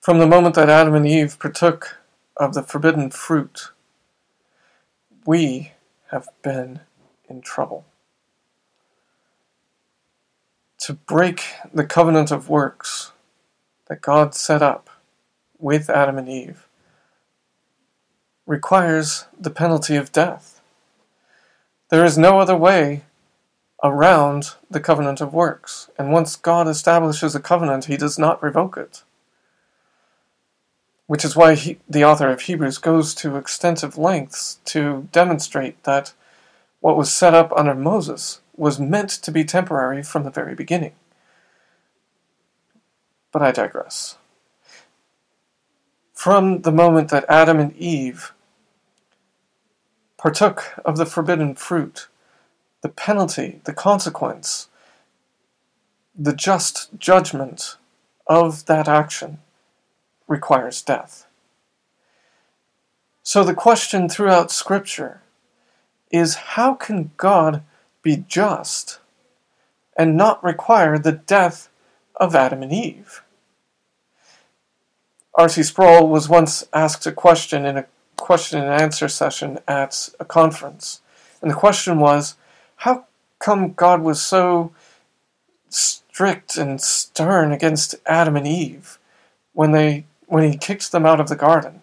From 0.00 0.18
the 0.18 0.26
moment 0.26 0.56
that 0.56 0.68
Adam 0.68 0.94
and 0.94 1.06
Eve 1.06 1.38
partook 1.38 1.98
of 2.36 2.54
the 2.54 2.62
forbidden 2.62 3.10
fruit, 3.10 3.70
we 5.24 5.72
have 6.10 6.28
been 6.42 6.80
in 7.28 7.42
trouble. 7.42 7.84
To 10.82 10.94
break 10.94 11.44
the 11.72 11.86
covenant 11.86 12.32
of 12.32 12.48
works 12.48 13.12
that 13.86 14.00
God 14.00 14.34
set 14.34 14.62
up 14.62 14.90
with 15.56 15.88
Adam 15.88 16.18
and 16.18 16.28
Eve 16.28 16.66
requires 18.46 19.26
the 19.38 19.50
penalty 19.50 19.94
of 19.94 20.10
death. 20.10 20.60
There 21.90 22.04
is 22.04 22.18
no 22.18 22.40
other 22.40 22.56
way 22.56 23.04
around 23.84 24.56
the 24.68 24.80
covenant 24.80 25.20
of 25.20 25.32
works, 25.32 25.88
and 25.96 26.10
once 26.10 26.34
God 26.34 26.66
establishes 26.66 27.36
a 27.36 27.40
covenant, 27.40 27.84
he 27.84 27.96
does 27.96 28.18
not 28.18 28.42
revoke 28.42 28.76
it. 28.76 29.04
Which 31.06 31.24
is 31.24 31.36
why 31.36 31.54
he, 31.54 31.78
the 31.88 32.04
author 32.04 32.28
of 32.28 32.40
Hebrews 32.40 32.78
goes 32.78 33.14
to 33.14 33.36
extensive 33.36 33.96
lengths 33.96 34.58
to 34.64 35.08
demonstrate 35.12 35.84
that 35.84 36.12
what 36.80 36.96
was 36.96 37.12
set 37.12 37.34
up 37.34 37.52
under 37.52 37.76
Moses 37.76 38.40
was 38.62 38.78
meant 38.78 39.10
to 39.10 39.32
be 39.32 39.42
temporary 39.42 40.04
from 40.04 40.22
the 40.22 40.30
very 40.30 40.54
beginning. 40.54 40.92
But 43.32 43.42
I 43.42 43.50
digress 43.50 44.18
from 46.12 46.60
the 46.60 46.70
moment 46.70 47.08
that 47.08 47.24
Adam 47.28 47.58
and 47.58 47.76
Eve 47.76 48.32
partook 50.16 50.74
of 50.84 50.96
the 50.96 51.04
forbidden 51.04 51.56
fruit, 51.56 52.06
the 52.82 52.88
penalty, 52.88 53.60
the 53.64 53.72
consequence, 53.72 54.68
the 56.16 56.32
just 56.32 56.96
judgment 56.96 57.76
of 58.28 58.66
that 58.66 58.86
action 58.86 59.38
requires 60.28 60.82
death. 60.82 61.26
So 63.24 63.42
the 63.42 63.54
question 63.54 64.08
throughout 64.08 64.52
Scripture 64.52 65.20
is 66.12 66.52
how 66.54 66.74
can 66.74 67.10
God 67.16 67.64
be 68.02 68.24
just 68.28 68.98
and 69.96 70.16
not 70.16 70.42
require 70.42 70.98
the 70.98 71.12
death 71.12 71.68
of 72.16 72.34
Adam 72.34 72.62
and 72.62 72.72
Eve? 72.72 73.22
R.C. 75.34 75.62
Sproul 75.62 76.08
was 76.08 76.28
once 76.28 76.66
asked 76.72 77.06
a 77.06 77.12
question 77.12 77.64
in 77.64 77.78
a 77.78 77.86
question 78.16 78.60
and 78.60 78.68
answer 78.70 79.08
session 79.08 79.58
at 79.66 80.10
a 80.20 80.24
conference. 80.24 81.00
And 81.40 81.50
the 81.50 81.54
question 81.54 81.98
was 81.98 82.36
how 82.76 83.06
come 83.38 83.72
God 83.72 84.02
was 84.02 84.20
so 84.20 84.72
strict 85.68 86.56
and 86.56 86.80
stern 86.80 87.50
against 87.50 87.94
Adam 88.06 88.36
and 88.36 88.46
Eve 88.46 88.98
when 89.54 89.72
they 89.72 90.04
when 90.26 90.50
he 90.50 90.56
kicked 90.56 90.92
them 90.92 91.06
out 91.06 91.20
of 91.20 91.28
the 91.28 91.36
garden? 91.36 91.82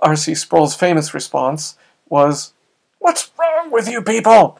R.C. 0.00 0.34
Sproul's 0.34 0.76
famous 0.76 1.12
response 1.12 1.76
was, 2.08 2.52
What's 2.98 3.30
wrong 3.38 3.57
with 3.70 3.88
you 3.88 4.02
people? 4.02 4.58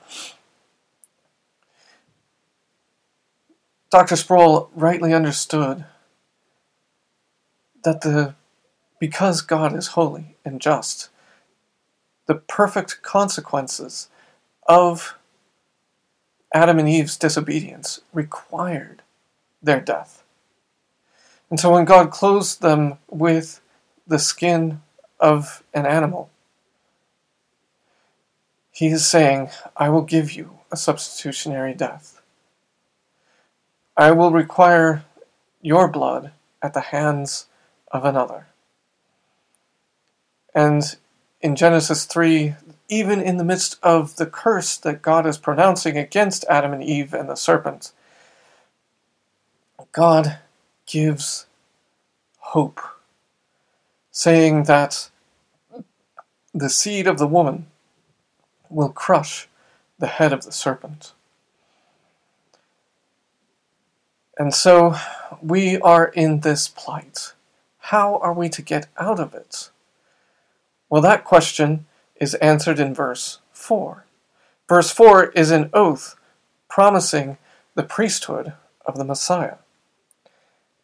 Dr. 3.91 4.17
Sproul 4.17 4.71
rightly 4.75 5.15
understood 5.15 5.85
that 7.85 8.03
the 8.03 8.35
because 9.00 9.43
God 9.43 9.77
is 9.77 9.88
holy 9.88 10.37
and 10.45 10.61
just, 10.61 11.09
the 12.27 12.35
perfect 12.35 13.00
consequences 13.03 14.09
of 14.69 15.17
Adam 16.53 16.79
and 16.79 16.88
Eve's 16.88 17.17
disobedience 17.17 18.00
required 18.12 19.03
their 19.62 19.81
death. 19.81 20.23
And 21.50 21.59
so 21.59 21.73
when 21.73 21.85
God 21.85 22.11
clothes 22.11 22.57
them 22.57 22.99
with 23.09 23.61
the 24.07 24.19
skin 24.19 24.83
of 25.21 25.62
an 25.73 25.87
animal, 25.87 26.31
he 28.79 28.87
is 28.87 29.05
saying, 29.05 29.51
I 29.77 29.89
will 29.89 30.03
give 30.03 30.31
you 30.31 30.61
a 30.71 30.77
substitutionary 30.77 31.75
death. 31.75 32.23
I 33.97 34.13
will 34.13 34.31
require 34.31 35.05
your 35.61 35.89
blood 35.89 36.31
at 36.63 36.75
the 36.75 36.81
hands 36.95 37.47
of 37.91 38.05
another. 38.05 38.47
And 40.55 40.95
in 41.41 41.57
Genesis 41.57 42.05
3, 42.05 42.55
even 42.89 43.21
in 43.21 43.37
the 43.37 43.43
midst 43.43 43.81
of 43.83 44.15
the 44.15 44.27
curse 44.27 44.77
that 44.77 45.03
God 45.03 45.27
is 45.27 45.39
pronouncing 45.39 45.99
against 45.99 46.45
Adam 46.49 46.73
and 46.73 46.85
Eve 46.85 47.13
and 47.13 47.29
the 47.29 47.35
serpent, 47.35 47.91
God 49.91 50.39
gives 50.87 51.47
hope, 52.39 52.81
saying 54.13 54.65
that 54.65 55.11
the 56.55 56.71
seed 56.71 57.09
of 57.09 57.19
the 57.19 57.27
woman 57.27 57.67
will 58.71 58.91
crush 58.91 59.49
the 59.99 60.07
head 60.07 60.33
of 60.33 60.45
the 60.45 60.53
serpent. 60.53 61.13
And 64.39 64.55
so 64.55 64.95
we 65.43 65.79
are 65.81 66.07
in 66.07 66.41
this 66.41 66.69
plight. 66.69 67.35
How 67.79 68.19
are 68.19 68.33
we 68.33 68.49
to 68.51 68.63
get 68.63 68.87
out 68.97 69.19
of 69.19 69.35
it? 69.35 69.71
Well, 70.89 71.03
that 71.03 71.25
question 71.25 71.87
is 72.17 72.35
answered 72.35 72.79
in 72.79 72.95
verse 72.95 73.41
4. 73.53 74.05
Verse 74.69 74.91
4 74.91 75.31
is 75.31 75.51
an 75.51 75.71
oath 75.73 76.15
promising 76.69 77.39
the 77.75 77.83
priesthood 77.83 78.53
of 78.87 78.97
the 78.97 79.05
Messiah. 79.05 79.57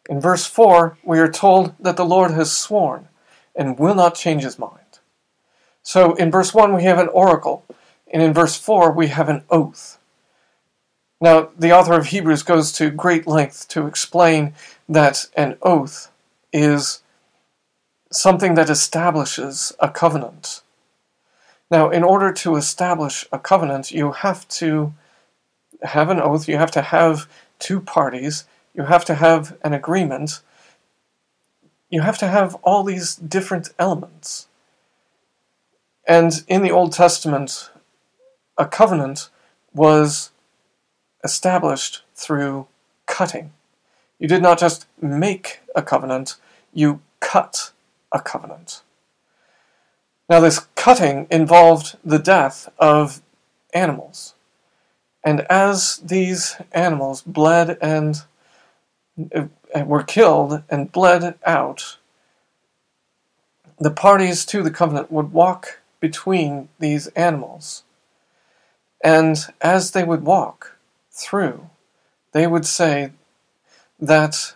In 0.09 0.19
verse 0.19 0.45
4, 0.45 0.97
we 1.03 1.19
are 1.19 1.31
told 1.31 1.73
that 1.79 1.97
the 1.97 2.05
Lord 2.05 2.31
has 2.31 2.51
sworn 2.51 3.07
and 3.55 3.79
will 3.79 3.95
not 3.95 4.15
change 4.15 4.43
his 4.43 4.59
mind. 4.59 4.99
So 5.81 6.13
in 6.15 6.31
verse 6.31 6.53
1, 6.53 6.73
we 6.75 6.83
have 6.83 6.99
an 6.99 7.07
oracle, 7.09 7.63
and 8.15 8.23
in 8.23 8.33
verse 8.33 8.55
4, 8.55 8.93
we 8.93 9.07
have 9.07 9.27
an 9.27 9.43
oath. 9.49 9.99
Now, 11.19 11.49
the 11.59 11.73
author 11.73 11.95
of 11.95 12.05
Hebrews 12.05 12.43
goes 12.43 12.71
to 12.71 12.89
great 12.89 13.27
length 13.27 13.67
to 13.67 13.87
explain 13.87 14.53
that 14.87 15.25
an 15.35 15.57
oath 15.61 16.09
is 16.53 17.03
something 18.09 18.55
that 18.55 18.69
establishes 18.69 19.73
a 19.81 19.89
covenant. 19.89 20.61
Now, 21.69 21.89
in 21.89 22.05
order 22.05 22.31
to 22.31 22.55
establish 22.55 23.27
a 23.33 23.37
covenant, 23.37 23.91
you 23.91 24.13
have 24.13 24.47
to 24.47 24.93
have 25.83 26.09
an 26.09 26.21
oath, 26.21 26.47
you 26.47 26.55
have 26.55 26.71
to 26.71 26.83
have 26.83 27.27
two 27.59 27.81
parties, 27.81 28.45
you 28.73 28.83
have 28.83 29.03
to 29.03 29.15
have 29.15 29.57
an 29.61 29.73
agreement, 29.73 30.39
you 31.89 31.99
have 31.99 32.17
to 32.19 32.27
have 32.27 32.55
all 32.63 32.85
these 32.85 33.13
different 33.13 33.73
elements. 33.77 34.47
And 36.07 36.45
in 36.47 36.61
the 36.61 36.71
Old 36.71 36.93
Testament, 36.93 37.71
a 38.57 38.65
covenant 38.65 39.29
was 39.73 40.31
established 41.23 42.03
through 42.15 42.67
cutting. 43.05 43.51
You 44.19 44.27
did 44.27 44.41
not 44.41 44.59
just 44.59 44.87
make 45.01 45.59
a 45.75 45.81
covenant, 45.81 46.35
you 46.73 47.01
cut 47.19 47.71
a 48.11 48.19
covenant. 48.21 48.81
Now, 50.29 50.39
this 50.39 50.67
cutting 50.75 51.27
involved 51.29 51.97
the 52.03 52.19
death 52.19 52.69
of 52.79 53.21
animals. 53.73 54.33
And 55.23 55.41
as 55.49 55.97
these 55.97 56.55
animals 56.71 57.21
bled 57.21 57.77
and 57.81 58.23
uh, 59.35 59.45
were 59.85 60.03
killed 60.03 60.63
and 60.69 60.91
bled 60.91 61.37
out, 61.45 61.97
the 63.79 63.91
parties 63.91 64.45
to 64.45 64.63
the 64.63 64.71
covenant 64.71 65.11
would 65.11 65.33
walk 65.33 65.79
between 65.99 66.69
these 66.79 67.07
animals. 67.07 67.83
And 69.05 69.37
as 69.61 69.91
they 69.91 70.03
would 70.03 70.23
walk 70.23 70.77
through, 71.11 71.69
they 72.31 72.47
would 72.47 72.65
say 72.65 73.11
that 73.99 74.55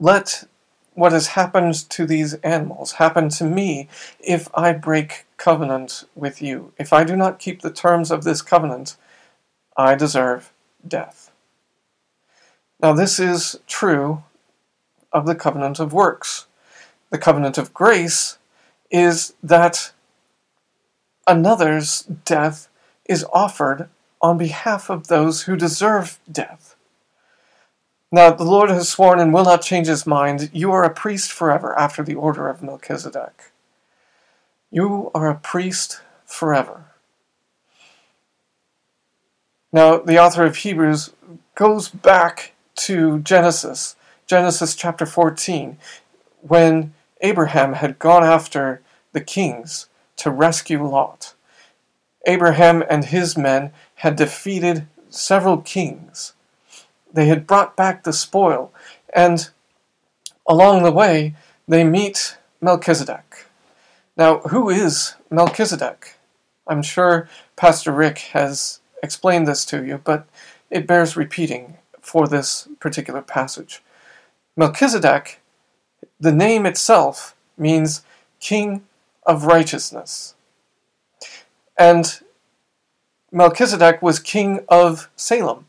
let 0.00 0.44
what 0.94 1.12
has 1.12 1.26
happened 1.28 1.74
to 1.90 2.06
these 2.06 2.32
animals 2.34 2.92
happen 2.92 3.28
to 3.28 3.44
me 3.44 3.90
if 4.18 4.48
I 4.54 4.72
break 4.72 5.26
covenant 5.36 6.04
with 6.14 6.40
you. 6.40 6.72
If 6.78 6.90
I 6.90 7.04
do 7.04 7.16
not 7.16 7.38
keep 7.38 7.60
the 7.60 7.70
terms 7.70 8.10
of 8.10 8.24
this 8.24 8.40
covenant, 8.40 8.96
I 9.76 9.94
deserve 9.94 10.50
death. 10.88 11.30
Now, 12.80 12.94
this 12.94 13.20
is 13.20 13.60
true 13.66 14.22
of 15.12 15.26
the 15.26 15.34
covenant 15.34 15.80
of 15.80 15.92
works. 15.92 16.46
The 17.10 17.18
covenant 17.18 17.58
of 17.58 17.74
grace 17.74 18.38
is 18.90 19.34
that 19.42 19.92
another's 21.26 22.02
death 22.24 22.68
is 23.06 23.24
offered 23.32 23.88
on 24.20 24.38
behalf 24.38 24.90
of 24.90 25.08
those 25.08 25.42
who 25.42 25.56
deserve 25.56 26.18
death. 26.30 26.76
Now 28.10 28.30
the 28.30 28.44
Lord 28.44 28.70
has 28.70 28.88
sworn 28.88 29.18
and 29.18 29.32
will 29.32 29.44
not 29.44 29.62
change 29.62 29.86
his 29.86 30.06
mind. 30.06 30.50
You 30.52 30.72
are 30.72 30.84
a 30.84 30.94
priest 30.94 31.32
forever 31.32 31.76
after 31.78 32.02
the 32.02 32.14
order 32.14 32.48
of 32.48 32.62
Melchizedek. 32.62 33.52
You 34.70 35.10
are 35.14 35.28
a 35.28 35.36
priest 35.36 36.00
forever. 36.26 36.86
Now, 39.72 39.98
the 39.98 40.20
author 40.20 40.44
of 40.44 40.58
Hebrews 40.58 41.10
goes 41.56 41.88
back 41.88 42.52
to 42.76 43.18
Genesis, 43.18 43.96
Genesis 44.24 44.76
chapter 44.76 45.04
14, 45.04 45.78
when 46.40 46.94
Abraham 47.22 47.72
had 47.72 47.98
gone 47.98 48.22
after 48.22 48.82
the 49.12 49.20
kings 49.20 49.88
to 50.16 50.30
rescue 50.30 50.86
Lot. 50.86 51.34
Abraham 52.26 52.82
and 52.88 53.06
his 53.06 53.36
men 53.36 53.72
had 53.96 54.16
defeated 54.16 54.86
several 55.10 55.58
kings 55.58 56.32
they 57.14 57.26
had 57.26 57.46
brought 57.46 57.76
back 57.76 58.02
the 58.02 58.12
spoil, 58.12 58.72
and 59.14 59.48
along 60.48 60.82
the 60.82 60.92
way, 60.92 61.34
they 61.66 61.84
meet 61.84 62.36
Melchizedek. 62.60 63.46
Now, 64.16 64.38
who 64.40 64.68
is 64.68 65.14
Melchizedek? 65.30 66.16
I'm 66.66 66.82
sure 66.82 67.28
Pastor 67.56 67.92
Rick 67.92 68.18
has 68.32 68.80
explained 69.02 69.46
this 69.46 69.64
to 69.66 69.84
you, 69.84 70.00
but 70.02 70.26
it 70.70 70.86
bears 70.86 71.16
repeating 71.16 71.78
for 72.00 72.26
this 72.26 72.68
particular 72.80 73.22
passage. 73.22 73.80
Melchizedek, 74.56 75.40
the 76.18 76.32
name 76.32 76.66
itself, 76.66 77.36
means 77.56 78.02
king 78.40 78.82
of 79.26 79.44
righteousness. 79.44 80.34
And 81.76 82.20
Melchizedek 83.32 84.00
was 84.00 84.18
king 84.18 84.60
of 84.68 85.10
Salem. 85.16 85.66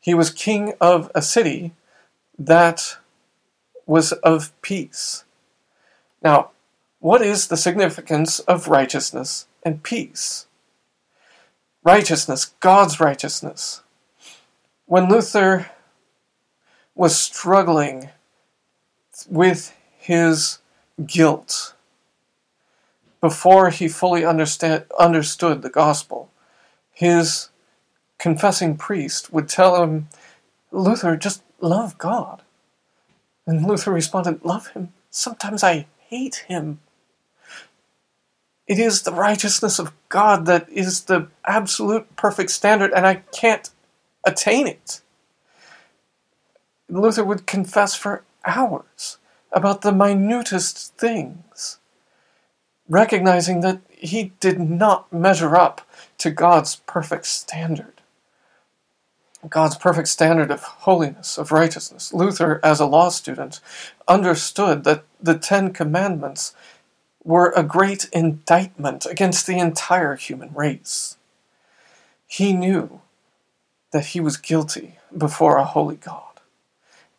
He 0.00 0.14
was 0.14 0.30
king 0.30 0.72
of 0.80 1.10
a 1.14 1.22
city 1.22 1.72
that 2.38 2.96
was 3.86 4.12
of 4.12 4.52
peace. 4.62 5.24
Now, 6.22 6.50
what 7.00 7.22
is 7.22 7.48
the 7.48 7.56
significance 7.56 8.40
of 8.40 8.68
righteousness 8.68 9.46
and 9.62 9.82
peace? 9.82 10.46
Righteousness, 11.84 12.52
God's 12.60 12.98
righteousness. 13.00 13.82
When 14.86 15.08
Luther 15.08 15.70
was 16.94 17.16
struggling 17.16 18.10
with 19.28 19.74
his 19.96 20.58
guilt 21.06 21.74
before 23.20 23.70
he 23.70 23.88
fully 23.88 24.24
understood 24.24 24.86
the 25.62 25.70
gospel. 25.72 26.30
His 26.92 27.50
confessing 28.18 28.76
priest 28.76 29.32
would 29.32 29.48
tell 29.48 29.82
him, 29.82 30.08
Luther, 30.70 31.16
just 31.16 31.42
love 31.60 31.98
God. 31.98 32.42
And 33.46 33.66
Luther 33.66 33.92
responded, 33.92 34.44
Love 34.44 34.68
him. 34.68 34.92
Sometimes 35.10 35.64
I 35.64 35.86
hate 35.98 36.44
him. 36.48 36.80
It 38.66 38.78
is 38.78 39.02
the 39.02 39.12
righteousness 39.12 39.78
of 39.78 39.94
God 40.10 40.44
that 40.44 40.68
is 40.68 41.04
the 41.04 41.28
absolute 41.46 42.14
perfect 42.16 42.50
standard, 42.50 42.92
and 42.92 43.06
I 43.06 43.16
can't 43.32 43.70
attain 44.24 44.66
it. 44.66 45.00
Luther 46.90 47.24
would 47.24 47.46
confess 47.46 47.94
for 47.94 48.24
hours 48.44 49.16
about 49.52 49.80
the 49.80 49.92
minutest 49.92 50.94
things, 50.96 51.78
recognizing 52.88 53.60
that 53.60 53.80
he 53.90 54.32
did 54.40 54.58
not 54.58 55.12
measure 55.12 55.56
up 55.56 55.86
to 56.18 56.30
God's 56.30 56.76
perfect 56.76 57.26
standard. 57.26 57.94
God's 59.48 59.76
perfect 59.76 60.08
standard 60.08 60.50
of 60.50 60.62
holiness, 60.62 61.38
of 61.38 61.52
righteousness. 61.52 62.12
Luther, 62.12 62.60
as 62.64 62.80
a 62.80 62.86
law 62.86 63.08
student, 63.08 63.60
understood 64.08 64.84
that 64.84 65.04
the 65.20 65.38
Ten 65.38 65.72
Commandments 65.72 66.54
were 67.22 67.52
a 67.54 67.62
great 67.62 68.08
indictment 68.12 69.06
against 69.06 69.46
the 69.46 69.58
entire 69.58 70.16
human 70.16 70.52
race. 70.54 71.16
He 72.26 72.52
knew 72.52 73.00
that 73.92 74.06
he 74.06 74.20
was 74.20 74.36
guilty 74.36 74.98
before 75.16 75.56
a 75.56 75.64
holy 75.64 75.96
God, 75.96 76.40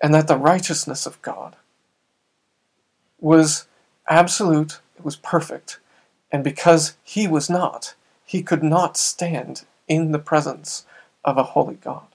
and 0.01 0.13
that 0.13 0.27
the 0.27 0.37
righteousness 0.37 1.05
of 1.05 1.21
God 1.21 1.55
was 3.19 3.65
absolute, 4.07 4.79
it 4.99 5.05
was 5.05 5.15
perfect, 5.15 5.79
and 6.31 6.43
because 6.43 6.97
he 7.03 7.27
was 7.27 7.49
not, 7.49 7.95
he 8.25 8.43
could 8.43 8.61
not 8.61 8.97
stand 8.97 9.65
in 9.87 10.11
the 10.11 10.19
presence 10.19 10.85
of 11.23 11.37
a 11.37 11.43
holy 11.43 11.75
God. 11.75 12.07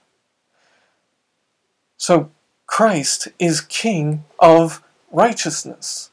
So 1.97 2.29
Christ 2.67 3.27
is 3.39 3.59
King 3.59 4.23
of 4.39 4.83
righteousness. 5.11 6.11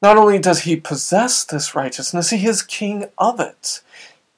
Not 0.00 0.16
only 0.16 0.38
does 0.38 0.60
he 0.60 0.76
possess 0.76 1.44
this 1.44 1.74
righteousness, 1.74 2.30
he 2.30 2.46
is 2.46 2.62
king 2.62 3.06
of 3.18 3.38
it. 3.38 3.82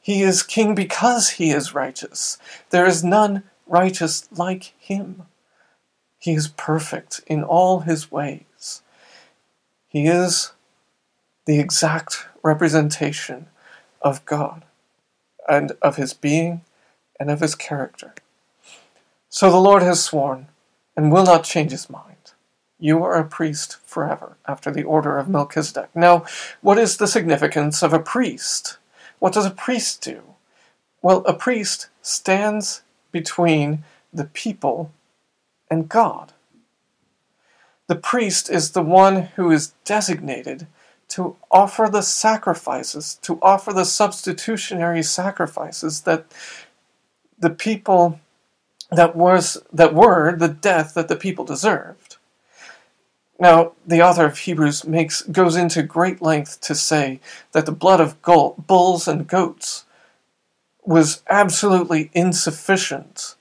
He 0.01 0.23
is 0.23 0.43
king 0.43 0.75
because 0.75 1.31
he 1.31 1.51
is 1.51 1.75
righteous. 1.75 2.39
There 2.71 2.87
is 2.87 3.05
none 3.05 3.45
righteous 3.69 4.29
like 4.33 4.75
him. 4.79 5.23
He 6.19 6.33
is 6.33 6.49
perfect 6.49 7.21
in 7.29 7.45
all 7.45 7.81
his 7.81 8.11
ways. 8.11 8.83
He 9.87 10.07
is 10.07 10.53
the 11.47 11.59
exact 11.59 12.27
representation 12.43 13.47
of 14.01 14.25
God 14.25 14.65
and 15.49 15.73
of 15.83 15.97
his 15.97 16.15
being 16.15 16.63
and 17.19 17.31
of 17.31 17.41
his 17.41 17.55
character. 17.55 18.15
So 19.29 19.51
the 19.51 19.61
Lord 19.61 19.83
has 19.83 20.03
sworn 20.03 20.49
and 20.97 21.11
will 21.11 21.25
not 21.25 21.45
change 21.45 21.71
his 21.71 21.89
mind. 21.89 22.33
You 22.79 23.03
are 23.05 23.15
a 23.15 23.25
priest 23.25 23.79
forever, 23.87 24.37
after 24.47 24.71
the 24.71 24.83
order 24.83 25.17
of 25.17 25.29
Melchizedek. 25.29 25.91
Now, 25.95 26.25
what 26.61 26.79
is 26.79 26.97
the 26.97 27.07
significance 27.07 27.83
of 27.83 27.93
a 27.93 28.01
priest? 28.01 28.79
What 29.21 29.33
does 29.33 29.47
a 29.47 29.51
priest 29.51 30.03
do? 30.03 30.23
Well, 31.01 31.19
a 31.25 31.33
priest 31.33 31.89
stands 32.03 32.83
between 33.13 33.85
the 34.13 34.25
people 34.25 34.93
and 35.71 35.89
God. 35.89 36.33
The 37.87 37.97
priest 37.97 38.51
is 38.51 38.73
the 38.73 38.83
one 38.83 39.23
who 39.37 39.51
is 39.51 39.75
designated 39.85 40.67
to 41.13 41.37
offer 41.51 41.91
the 41.93 42.01
sacrifices, 42.01 43.19
to 43.21 43.39
offer 43.43 43.71
the 43.71 43.85
substitutionary 43.85 45.03
sacrifices 45.03 46.01
that 46.03 46.25
the 47.39 47.51
people 47.51 48.19
that 48.91 49.15
was 49.15 49.63
that 49.71 49.93
were 49.93 50.35
the 50.35 50.49
death 50.49 50.95
that 50.95 51.09
the 51.09 51.17
people 51.17 51.45
deserved. 51.45 52.17
Now, 53.39 53.73
the 53.87 54.01
author 54.01 54.25
of 54.25 54.39
Hebrews 54.39 54.87
makes 54.87 55.21
goes 55.21 55.55
into 55.55 55.83
great 55.83 56.23
length 56.23 56.63
to 56.63 56.75
say 56.75 57.21
that 57.53 57.67
the 57.67 57.73
blood 57.73 58.01
of 58.01 58.23
bulls 58.23 59.07
and 59.07 59.29
goats 59.29 59.85
was 60.83 61.23
absolutely 61.29 62.11
insufficient 62.15 63.35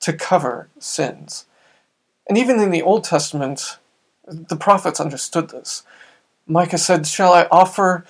to 0.00 0.12
cover 0.12 0.68
sins. 0.78 1.46
And 2.28 2.38
even 2.38 2.60
in 2.60 2.70
the 2.70 2.82
Old 2.82 3.02
Testament, 3.02 3.78
the 4.24 4.56
prophets 4.56 5.00
understood 5.00 5.50
this. 5.50 5.82
Micah 6.48 6.78
said, 6.78 7.06
Shall 7.06 7.34
I 7.34 7.46
offer 7.52 8.04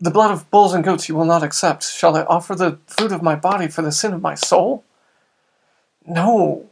the 0.00 0.10
blood 0.10 0.30
of 0.30 0.50
bulls 0.50 0.74
and 0.74 0.84
goats 0.84 1.08
you 1.08 1.14
will 1.14 1.24
not 1.24 1.42
accept? 1.42 1.84
Shall 1.84 2.16
I 2.16 2.22
offer 2.24 2.54
the 2.54 2.78
fruit 2.86 3.12
of 3.12 3.22
my 3.22 3.34
body 3.34 3.68
for 3.68 3.82
the 3.82 3.92
sin 3.92 4.12
of 4.12 4.22
my 4.22 4.34
soul? 4.34 4.84
No. 6.06 6.68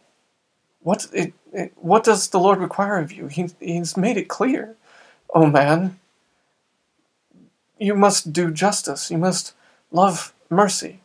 What 0.80 1.06
it, 1.12 1.32
it, 1.52 1.72
what 1.76 2.04
does 2.04 2.28
the 2.28 2.38
Lord 2.40 2.58
require 2.58 2.98
of 2.98 3.12
you? 3.12 3.28
He, 3.28 3.48
he's 3.60 3.96
made 3.96 4.16
it 4.16 4.28
clear. 4.28 4.76
Oh 5.34 5.46
man, 5.46 5.98
you 7.78 7.94
must 7.94 8.32
do 8.32 8.50
justice. 8.50 9.10
You 9.10 9.18
must 9.18 9.54
love 9.90 10.34
mercy 10.50 11.00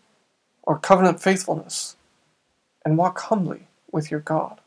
or 0.63 0.77
covenant 0.77 1.21
faithfulness 1.21 1.95
and 2.83 2.97
walk 2.97 3.19
humbly 3.19 3.67
with 3.91 4.11
your 4.11 4.19
God. 4.19 4.59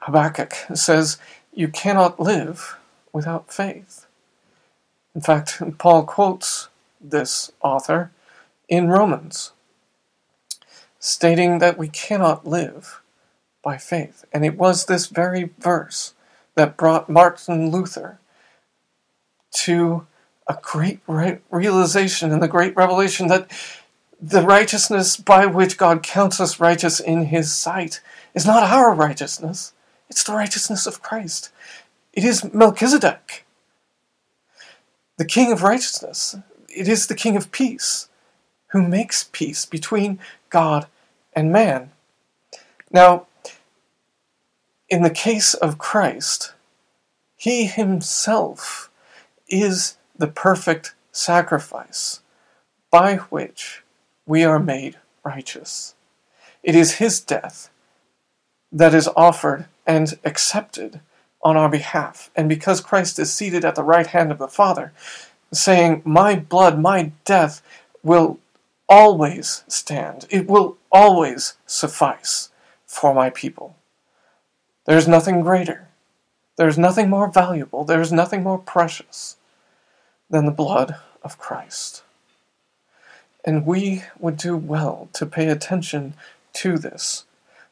Habakkuk 0.00 0.54
says, 0.74 1.18
You 1.52 1.68
cannot 1.68 2.20
live 2.20 2.76
without 3.12 3.52
faith. 3.52 4.06
In 5.14 5.20
fact, 5.20 5.62
Paul 5.78 6.04
quotes 6.04 6.68
this 7.00 7.50
author 7.60 8.12
in 8.68 8.88
Romans 8.88 9.52
stating 11.00 11.58
that 11.58 11.78
we 11.78 11.88
cannot 11.88 12.46
live 12.46 13.00
by 13.62 13.76
faith. 13.78 14.24
And 14.32 14.44
it 14.44 14.56
was 14.56 14.86
this 14.86 15.06
very 15.06 15.50
verse 15.58 16.14
that 16.54 16.76
brought 16.76 17.08
Martin 17.08 17.70
Luther 17.70 18.18
to 19.52 20.06
a 20.46 20.58
great 20.62 21.00
realization 21.06 22.32
and 22.32 22.42
the 22.42 22.48
great 22.48 22.76
revelation 22.76 23.28
that 23.28 23.50
the 24.20 24.42
righteousness 24.42 25.16
by 25.16 25.46
which 25.46 25.78
God 25.78 26.02
counts 26.02 26.40
us 26.40 26.60
righteous 26.60 27.00
in 27.00 27.26
His 27.26 27.54
sight 27.54 28.00
is 28.34 28.46
not 28.46 28.62
our 28.62 28.94
righteousness, 28.94 29.72
it's 30.10 30.24
the 30.24 30.34
righteousness 30.34 30.86
of 30.86 31.00
Christ. 31.00 31.50
It 32.12 32.24
is 32.24 32.52
Melchizedek, 32.52 33.46
the 35.16 35.24
King 35.24 35.52
of 35.52 35.62
righteousness. 35.62 36.36
It 36.68 36.88
is 36.88 37.06
the 37.06 37.14
King 37.14 37.36
of 37.36 37.52
peace 37.52 38.08
who 38.72 38.86
makes 38.86 39.28
peace 39.32 39.64
between 39.64 40.18
God 40.50 40.86
and 41.32 41.52
man. 41.52 41.92
Now, 42.90 43.26
in 44.88 45.02
the 45.02 45.10
case 45.10 45.54
of 45.54 45.78
Christ, 45.78 46.52
he 47.36 47.66
himself 47.66 48.90
is 49.48 49.96
the 50.16 50.26
perfect 50.26 50.94
sacrifice 51.12 52.20
by 52.90 53.16
which 53.16 53.82
we 54.26 54.44
are 54.44 54.58
made 54.58 54.96
righteous. 55.24 55.94
It 56.62 56.74
is 56.74 56.96
his 56.96 57.20
death 57.20 57.70
that 58.72 58.94
is 58.94 59.08
offered 59.16 59.66
and 59.86 60.18
accepted 60.24 61.00
on 61.42 61.56
our 61.56 61.68
behalf. 61.68 62.30
And 62.36 62.48
because 62.48 62.80
Christ 62.80 63.18
is 63.18 63.32
seated 63.32 63.64
at 63.64 63.74
the 63.74 63.82
right 63.82 64.06
hand 64.06 64.30
of 64.30 64.38
the 64.38 64.48
Father, 64.48 64.92
saying, 65.52 66.02
My 66.04 66.36
blood, 66.36 66.78
my 66.78 67.12
death 67.24 67.62
will 68.02 68.38
always 68.88 69.64
stand. 69.68 70.26
It 70.30 70.48
will 70.48 70.76
always 70.90 71.54
suffice 71.66 72.50
for 72.86 73.14
my 73.14 73.30
people. 73.30 73.76
There 74.86 74.98
is 74.98 75.08
nothing 75.08 75.40
greater. 75.40 75.88
There 76.56 76.68
is 76.68 76.76
nothing 76.76 77.08
more 77.08 77.30
valuable. 77.30 77.84
There 77.84 78.00
is 78.00 78.12
nothing 78.12 78.42
more 78.42 78.58
precious 78.58 79.36
than 80.28 80.44
the 80.44 80.50
blood 80.50 80.96
of 81.22 81.38
Christ. 81.38 82.02
And 83.44 83.64
we 83.64 84.04
would 84.18 84.36
do 84.36 84.56
well 84.56 85.08
to 85.14 85.24
pay 85.24 85.48
attention 85.48 86.14
to 86.54 86.76
this. 86.76 87.24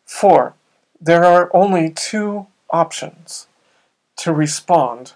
For 0.05 0.55
there 1.01 1.25
are 1.25 1.51
only 1.55 1.91
two 1.91 2.47
options 2.71 3.47
to 4.17 4.33
respond 4.33 5.13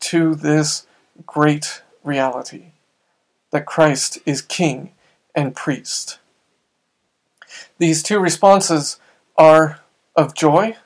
to 0.00 0.34
this 0.34 0.86
great 1.26 1.82
reality 2.02 2.72
that 3.50 3.66
Christ 3.66 4.18
is 4.26 4.42
King 4.42 4.92
and 5.34 5.54
priest. 5.54 6.18
These 7.78 8.02
two 8.02 8.18
responses 8.18 8.98
are 9.36 9.80
of 10.16 10.34
joy, 10.34 10.76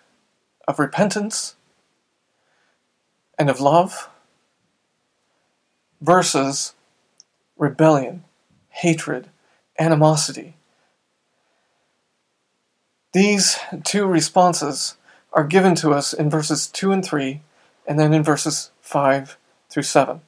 of 0.69 0.79
repentance, 0.79 1.57
and 3.39 3.51
of 3.51 3.61
love 3.61 4.09
versus 6.01 6.75
rebellion, 7.57 8.25
hatred, 8.69 9.29
animosity. 9.79 10.55
These 13.15 13.61
two 13.85 14.07
responses 14.07 14.97
are 15.33 15.45
given 15.45 15.77
to 15.77 15.93
us 15.93 16.13
in 16.13 16.29
verses 16.29 16.67
2 16.67 16.91
and 16.91 17.05
3, 17.05 17.43
and 17.87 17.97
then 17.97 18.13
in 18.13 18.25
verses 18.25 18.73
5 18.83 19.39
through 19.71 19.85
7. 19.85 20.21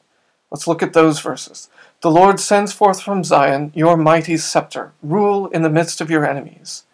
Let's 0.53 0.69
look 0.69 0.85
at 0.85 0.93
those 0.93 1.19
verses. 1.19 1.69
The 2.01 2.13
Lord 2.13 2.39
sends 2.39 2.73
forth 2.73 3.03
from 3.03 3.25
Zion 3.25 3.73
your 3.75 3.97
mighty 3.97 4.37
scepter. 4.37 4.93
Rule 5.03 5.49
in 5.49 5.63
the 5.63 5.69
midst 5.69 6.01
of 6.01 6.11
your 6.11 6.25
enemies. 6.25 6.85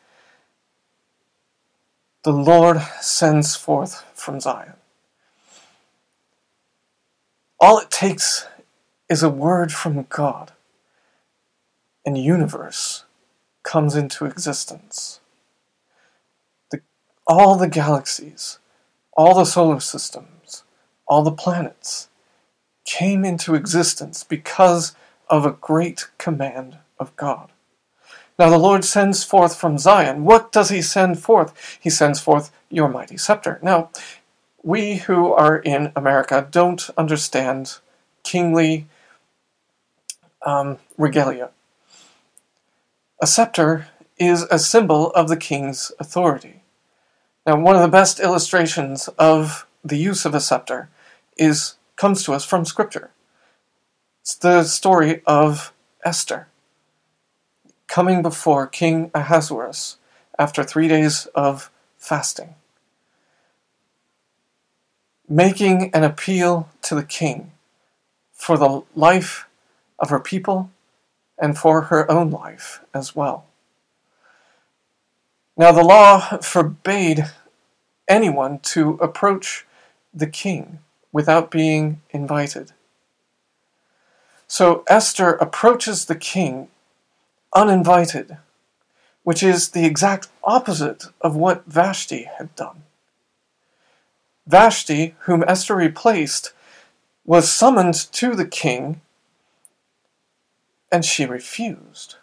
The 2.25 2.33
Lord 2.33 2.81
sends 3.03 3.55
forth 3.55 4.03
from 4.15 4.41
Zion. 4.41 4.75
All 7.61 7.79
it 7.79 7.91
takes 7.91 8.47
is 9.11 9.23
a 9.23 9.29
word 9.29 9.73
from 9.73 10.07
God, 10.09 10.53
and 12.07 12.17
universe 12.17 13.05
comes 13.63 13.95
into 13.95 14.25
existence. 14.25 15.21
All 17.27 17.57
the 17.57 17.69
galaxies, 17.69 18.59
all 19.17 19.35
the 19.35 19.45
solar 19.45 19.81
systems, 19.81 20.65
all 21.07 21.23
the 21.23 21.31
planets 21.31 22.09
came 22.85 23.25
into 23.25 23.55
existence 23.55 24.25
because 24.25 24.95
of 25.29 25.47
a 25.47 25.53
great 25.53 26.09
command 26.19 26.79
of 26.99 27.15
God. 27.17 27.51
Now 28.39 28.51
the 28.51 28.59
Lord 28.59 28.85
sends 28.85 29.23
forth 29.25 29.57
from 29.57 29.79
Zion. 29.79 30.25
What 30.25 30.51
does 30.53 30.71
he 30.71 30.83
send 30.83 31.21
forth? 31.21 31.79
He 31.81 31.91
sends 31.91 32.21
forth 32.21 32.51
your 32.71 32.89
mighty 32.89 33.17
scepter. 33.17 33.59
Now, 33.63 33.91
we 34.63 34.97
who 34.97 35.33
are 35.33 35.59
in 35.59 35.93
America 35.95 36.47
don't 36.51 36.89
understand 36.97 37.79
kingly 38.23 38.87
um, 40.45 40.79
regalia. 40.97 41.51
A 43.21 43.27
scepter 43.27 43.89
is 44.19 44.43
a 44.51 44.59
symbol 44.59 45.11
of 45.13 45.29
the 45.29 45.37
king's 45.37 45.93
authority. 45.99 46.62
Now, 47.47 47.59
one 47.59 47.75
of 47.75 47.83
the 47.83 47.89
best 47.89 48.21
illustrations 48.21 49.09
of 49.19 49.67
the 49.85 49.97
use 49.97 50.25
of 50.25 50.35
a 50.35 50.41
scepter 50.41 50.89
is 51.37 51.75
comes 51.97 52.23
to 52.25 52.33
us 52.33 52.45
from 52.45 52.65
Scripture. 52.65 53.11
It's 54.21 54.37
the 54.37 54.63
story 54.63 55.23
of 55.27 55.73
Esther 56.05 56.47
coming 57.89 58.23
before 58.23 58.67
King 58.67 59.11
Ahasuerus 59.15 59.97
after 60.39 60.63
three 60.63 60.89
days 60.89 61.27
of 61.35 61.71
fasting, 61.99 62.55
making 65.29 65.91
an 65.93 66.05
appeal 66.05 66.69
to 66.83 66.95
the 66.95 67.05
king 67.05 67.51
for 68.33 68.57
the 68.57 68.83
life 68.95 69.47
of 69.99 70.11
her 70.11 70.21
people 70.21 70.71
and 71.39 71.59
for 71.59 71.83
her 71.83 72.11
own 72.11 72.31
life 72.31 72.81
as 72.95 73.17
well. 73.17 73.47
Now, 75.57 75.73
the 75.73 75.85
law 75.85 76.39
forbade 76.39 77.31
anyone 78.09 78.59
to 78.61 78.95
approach 79.01 79.67
the 80.13 80.27
king 80.27 80.81
without 81.13 81.51
being 81.51 82.01
invited. 82.11 82.73
So 84.47 84.85
Esther 84.87 85.31
approaches 85.31 86.05
the 86.05 86.15
king 86.15 86.69
uninvited, 87.55 88.37
which 89.23 89.43
is 89.43 89.71
the 89.71 89.87
exact 89.87 90.29
opposite 90.45 91.05
of 91.23 91.35
what 91.35 91.65
Vashti 91.67 92.29
had 92.39 92.55
done. 92.55 92.83
Vashti, 94.47 95.15
whom 95.21 95.43
Esther 95.47 95.75
replaced, 95.75 96.53
was 97.25 97.51
summoned 97.51 97.95
to 98.13 98.35
the 98.35 98.47
king, 98.47 99.01
and 100.91 101.03
she 101.03 101.25
refused, 101.25 102.17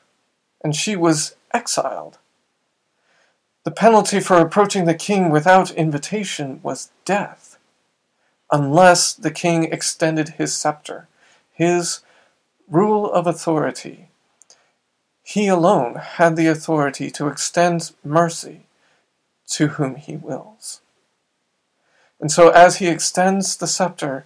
and 0.63 0.75
she 0.75 0.95
was 0.95 1.35
exiled. 1.51 2.18
The 3.69 3.75
penalty 3.75 4.19
for 4.19 4.39
approaching 4.39 4.85
the 4.85 4.95
king 4.95 5.29
without 5.29 5.69
invitation 5.69 6.59
was 6.63 6.89
death 7.05 7.59
unless 8.51 9.13
the 9.13 9.29
king 9.29 9.65
extended 9.65 10.29
his 10.29 10.55
scepter, 10.55 11.07
his 11.53 11.99
rule 12.67 13.05
of 13.13 13.27
authority. 13.27 14.09
He 15.21 15.47
alone 15.47 15.97
had 15.97 16.35
the 16.35 16.47
authority 16.47 17.11
to 17.11 17.27
extend 17.27 17.91
mercy 18.03 18.61
to 19.49 19.67
whom 19.67 19.97
he 19.97 20.17
wills. 20.17 20.81
And 22.19 22.31
so, 22.31 22.49
as 22.49 22.77
he 22.77 22.87
extends 22.87 23.55
the 23.55 23.67
scepter 23.67 24.25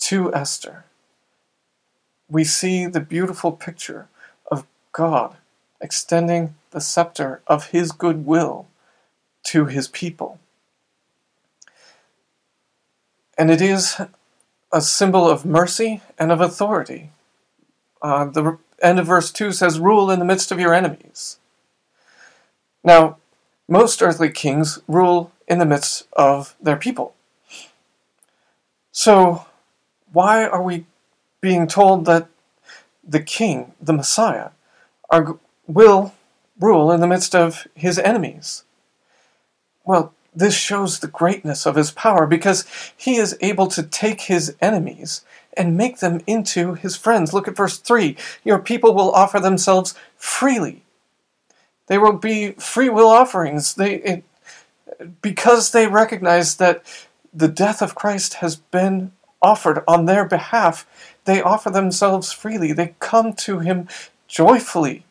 to 0.00 0.34
Esther, 0.34 0.84
we 2.28 2.42
see 2.42 2.86
the 2.86 2.98
beautiful 2.98 3.52
picture 3.52 4.08
of 4.50 4.66
God 4.90 5.36
extending 5.80 6.56
the 6.72 6.80
scepter 6.80 7.40
of 7.46 7.66
his 7.66 7.92
goodwill 7.92 8.66
to 9.44 9.66
his 9.66 9.88
people. 9.88 10.38
And 13.38 13.50
it 13.50 13.60
is 13.60 14.00
a 14.72 14.80
symbol 14.80 15.28
of 15.28 15.44
mercy 15.44 16.02
and 16.18 16.30
of 16.30 16.40
authority. 16.40 17.10
Uh, 18.02 18.26
the 18.26 18.58
end 18.82 18.98
of 18.98 19.06
verse 19.06 19.30
2 19.30 19.52
says, 19.52 19.78
Rule 19.78 20.10
in 20.10 20.18
the 20.18 20.24
midst 20.24 20.52
of 20.52 20.60
your 20.60 20.74
enemies. 20.74 21.38
Now, 22.84 23.18
most 23.68 24.02
earthly 24.02 24.30
kings 24.30 24.80
rule 24.88 25.32
in 25.46 25.58
the 25.58 25.66
midst 25.66 26.06
of 26.12 26.54
their 26.60 26.76
people. 26.76 27.14
So, 28.92 29.46
why 30.12 30.44
are 30.44 30.62
we 30.62 30.86
being 31.40 31.66
told 31.66 32.04
that 32.06 32.28
the 33.06 33.20
king, 33.20 33.72
the 33.80 33.92
Messiah, 33.92 34.50
are, 35.08 35.38
will 35.66 36.14
rule 36.58 36.90
in 36.90 37.00
the 37.00 37.06
midst 37.06 37.34
of 37.34 37.66
his 37.74 37.98
enemies? 37.98 38.64
Well, 39.84 40.14
this 40.34 40.54
shows 40.54 40.98
the 40.98 41.08
greatness 41.08 41.66
of 41.66 41.74
his 41.76 41.90
power 41.90 42.26
because 42.26 42.64
he 42.96 43.16
is 43.16 43.36
able 43.40 43.66
to 43.68 43.82
take 43.82 44.22
his 44.22 44.54
enemies 44.60 45.24
and 45.56 45.76
make 45.76 45.98
them 45.98 46.20
into 46.26 46.74
his 46.74 46.96
friends. 46.96 47.32
Look 47.32 47.48
at 47.48 47.56
verse 47.56 47.78
3 47.78 48.16
Your 48.44 48.58
people 48.58 48.94
will 48.94 49.10
offer 49.10 49.40
themselves 49.40 49.94
freely. 50.16 50.82
They 51.88 51.98
will 51.98 52.12
be 52.12 52.52
free 52.52 52.88
will 52.88 53.08
offerings. 53.08 53.74
They, 53.74 53.94
it, 53.96 54.24
because 55.20 55.72
they 55.72 55.88
recognize 55.88 56.56
that 56.56 56.84
the 57.32 57.48
death 57.48 57.82
of 57.82 57.94
Christ 57.94 58.34
has 58.34 58.56
been 58.56 59.12
offered 59.42 59.82
on 59.88 60.04
their 60.04 60.24
behalf, 60.24 60.86
they 61.24 61.42
offer 61.42 61.70
themselves 61.70 62.32
freely. 62.32 62.72
They 62.72 62.94
come 63.00 63.32
to 63.34 63.58
him 63.58 63.88
joyfully 64.28 65.04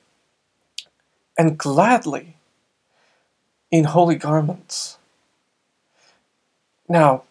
and 1.38 1.58
gladly 1.58 2.38
in 3.72 3.86
holy 3.86 4.16
garments. 4.16 4.98
Now, 6.88 7.24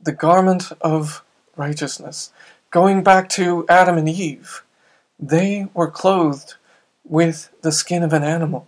the 0.00 0.12
garment 0.12 0.72
of 0.80 1.22
righteousness, 1.56 2.32
going 2.70 3.02
back 3.02 3.28
to 3.30 3.64
Adam 3.68 3.96
and 3.96 4.08
Eve, 4.08 4.62
they 5.18 5.68
were 5.72 5.90
clothed 5.90 6.54
with 7.04 7.50
the 7.62 7.72
skin 7.72 8.02
of 8.02 8.12
an 8.12 8.22
animal. 8.22 8.66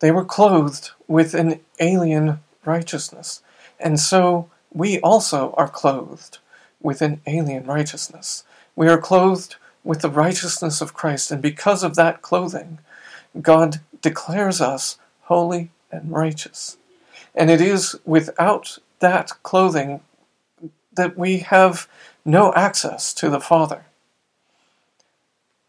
They 0.00 0.10
were 0.10 0.24
clothed 0.24 0.90
with 1.08 1.34
an 1.34 1.60
alien 1.80 2.40
righteousness. 2.64 3.42
And 3.80 3.98
so 3.98 4.50
we 4.72 5.00
also 5.00 5.52
are 5.56 5.68
clothed 5.68 6.38
with 6.80 7.02
an 7.02 7.20
alien 7.26 7.64
righteousness. 7.64 8.44
We 8.74 8.88
are 8.88 8.98
clothed 8.98 9.56
with 9.84 10.00
the 10.00 10.10
righteousness 10.10 10.80
of 10.80 10.94
Christ, 10.94 11.30
and 11.30 11.42
because 11.42 11.82
of 11.82 11.96
that 11.96 12.22
clothing, 12.22 12.78
God 13.40 13.80
declares 14.00 14.60
us 14.60 14.98
holy 15.22 15.70
and 15.90 16.12
righteous. 16.12 16.76
And 17.34 17.50
it 17.50 17.60
is 17.60 17.96
without 18.04 18.78
that 19.00 19.30
clothing 19.42 20.00
that 20.92 21.16
we 21.16 21.38
have 21.38 21.88
no 22.24 22.52
access 22.54 23.14
to 23.14 23.30
the 23.30 23.40
Father. 23.40 23.86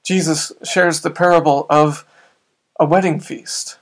Jesus 0.04 0.52
shares 0.64 1.02
the 1.02 1.10
parable 1.10 1.66
of 1.70 2.06
a 2.80 2.86
wedding 2.86 3.20
feast. 3.20 3.78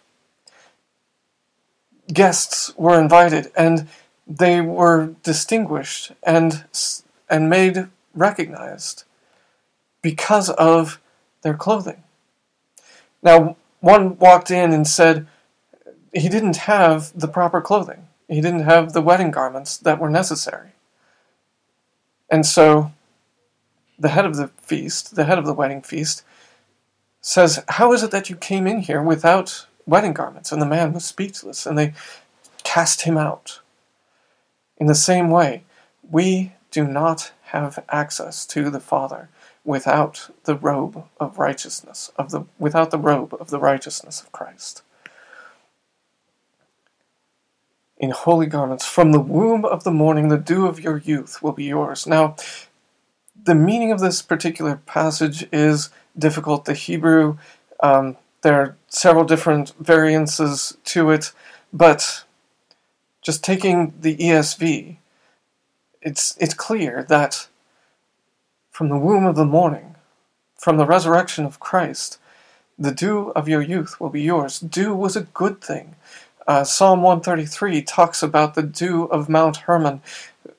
Guests 2.13 2.75
were 2.77 2.99
invited 2.99 3.51
and 3.55 3.87
they 4.27 4.61
were 4.61 5.15
distinguished 5.23 6.11
and, 6.23 6.65
and 7.29 7.49
made 7.49 7.87
recognized 8.13 9.03
because 10.01 10.49
of 10.51 10.99
their 11.41 11.55
clothing. 11.55 12.03
Now, 13.23 13.55
one 13.81 14.17
walked 14.17 14.49
in 14.49 14.71
and 14.71 14.87
said, 14.87 15.27
he 16.13 16.29
didn't 16.29 16.57
have 16.57 17.11
the 17.17 17.27
proper 17.27 17.61
clothing. 17.61 18.07
He 18.27 18.41
didn't 18.41 18.63
have 18.63 18.93
the 18.93 19.01
wedding 19.01 19.31
garments 19.31 19.77
that 19.77 19.99
were 19.99 20.09
necessary. 20.09 20.69
And 22.29 22.45
so 22.45 22.91
the 23.99 24.09
head 24.09 24.25
of 24.25 24.35
the 24.35 24.47
feast, 24.47 25.15
the 25.15 25.25
head 25.25 25.37
of 25.37 25.45
the 25.45 25.53
wedding 25.53 25.81
feast, 25.81 26.23
says, 27.21 27.63
How 27.67 27.93
is 27.93 28.03
it 28.03 28.11
that 28.11 28.29
you 28.29 28.35
came 28.35 28.67
in 28.67 28.79
here 28.79 29.01
without 29.01 29.67
wedding 29.85 30.13
garments? 30.13 30.51
And 30.51 30.61
the 30.61 30.65
man 30.65 30.93
was 30.93 31.05
speechless, 31.05 31.65
and 31.65 31.77
they 31.77 31.93
cast 32.63 33.01
him 33.01 33.17
out. 33.17 33.59
In 34.77 34.87
the 34.87 34.95
same 34.95 35.29
way, 35.29 35.63
we 36.09 36.53
do 36.71 36.87
not 36.87 37.31
have 37.45 37.83
access 37.89 38.45
to 38.47 38.69
the 38.69 38.79
Father 38.79 39.29
without 39.63 40.33
the 40.45 40.55
robe 40.55 41.03
of 41.19 41.37
righteousness 41.37 42.11
of 42.17 42.31
the 42.31 42.45
without 42.57 42.91
the 42.91 42.97
robe 42.97 43.35
of 43.39 43.49
the 43.49 43.59
righteousness 43.59 44.21
of 44.21 44.31
Christ. 44.31 44.83
In 47.97 48.09
holy 48.11 48.47
garments 48.47 48.85
from 48.87 49.11
the 49.11 49.19
womb 49.19 49.63
of 49.63 49.83
the 49.83 49.91
morning 49.91 50.29
the 50.29 50.37
dew 50.37 50.65
of 50.65 50.79
your 50.79 50.97
youth 50.97 51.43
will 51.43 51.51
be 51.51 51.65
yours. 51.65 52.07
Now 52.07 52.35
the 53.43 53.55
meaning 53.55 53.91
of 53.91 53.99
this 53.99 54.21
particular 54.21 54.77
passage 54.85 55.47
is 55.51 55.89
difficult. 56.17 56.65
The 56.65 56.73
Hebrew 56.73 57.37
um, 57.81 58.17
there 58.41 58.59
are 58.59 58.77
several 58.87 59.23
different 59.23 59.73
variances 59.79 60.77
to 60.85 61.11
it, 61.11 61.31
but 61.71 62.23
just 63.21 63.43
taking 63.43 63.93
the 63.99 64.17
ESV, 64.17 64.97
it's 66.01 66.35
it's 66.39 66.53
clear 66.55 67.05
that 67.07 67.47
from 68.81 68.89
the 68.89 68.97
womb 68.97 69.27
of 69.27 69.35
the 69.35 69.45
morning, 69.45 69.93
from 70.57 70.77
the 70.77 70.87
resurrection 70.87 71.45
of 71.45 71.59
Christ, 71.59 72.17
the 72.79 72.91
dew 72.91 73.29
of 73.35 73.47
your 73.47 73.61
youth 73.61 73.99
will 73.99 74.09
be 74.09 74.23
yours. 74.23 74.59
Dew 74.59 74.95
was 74.95 75.15
a 75.15 75.27
good 75.35 75.61
thing. 75.61 75.93
Uh, 76.47 76.63
Psalm 76.63 77.03
133 77.03 77.83
talks 77.83 78.23
about 78.23 78.55
the 78.55 78.63
dew 78.63 79.03
of 79.03 79.29
Mount 79.29 79.57
Hermon 79.57 80.01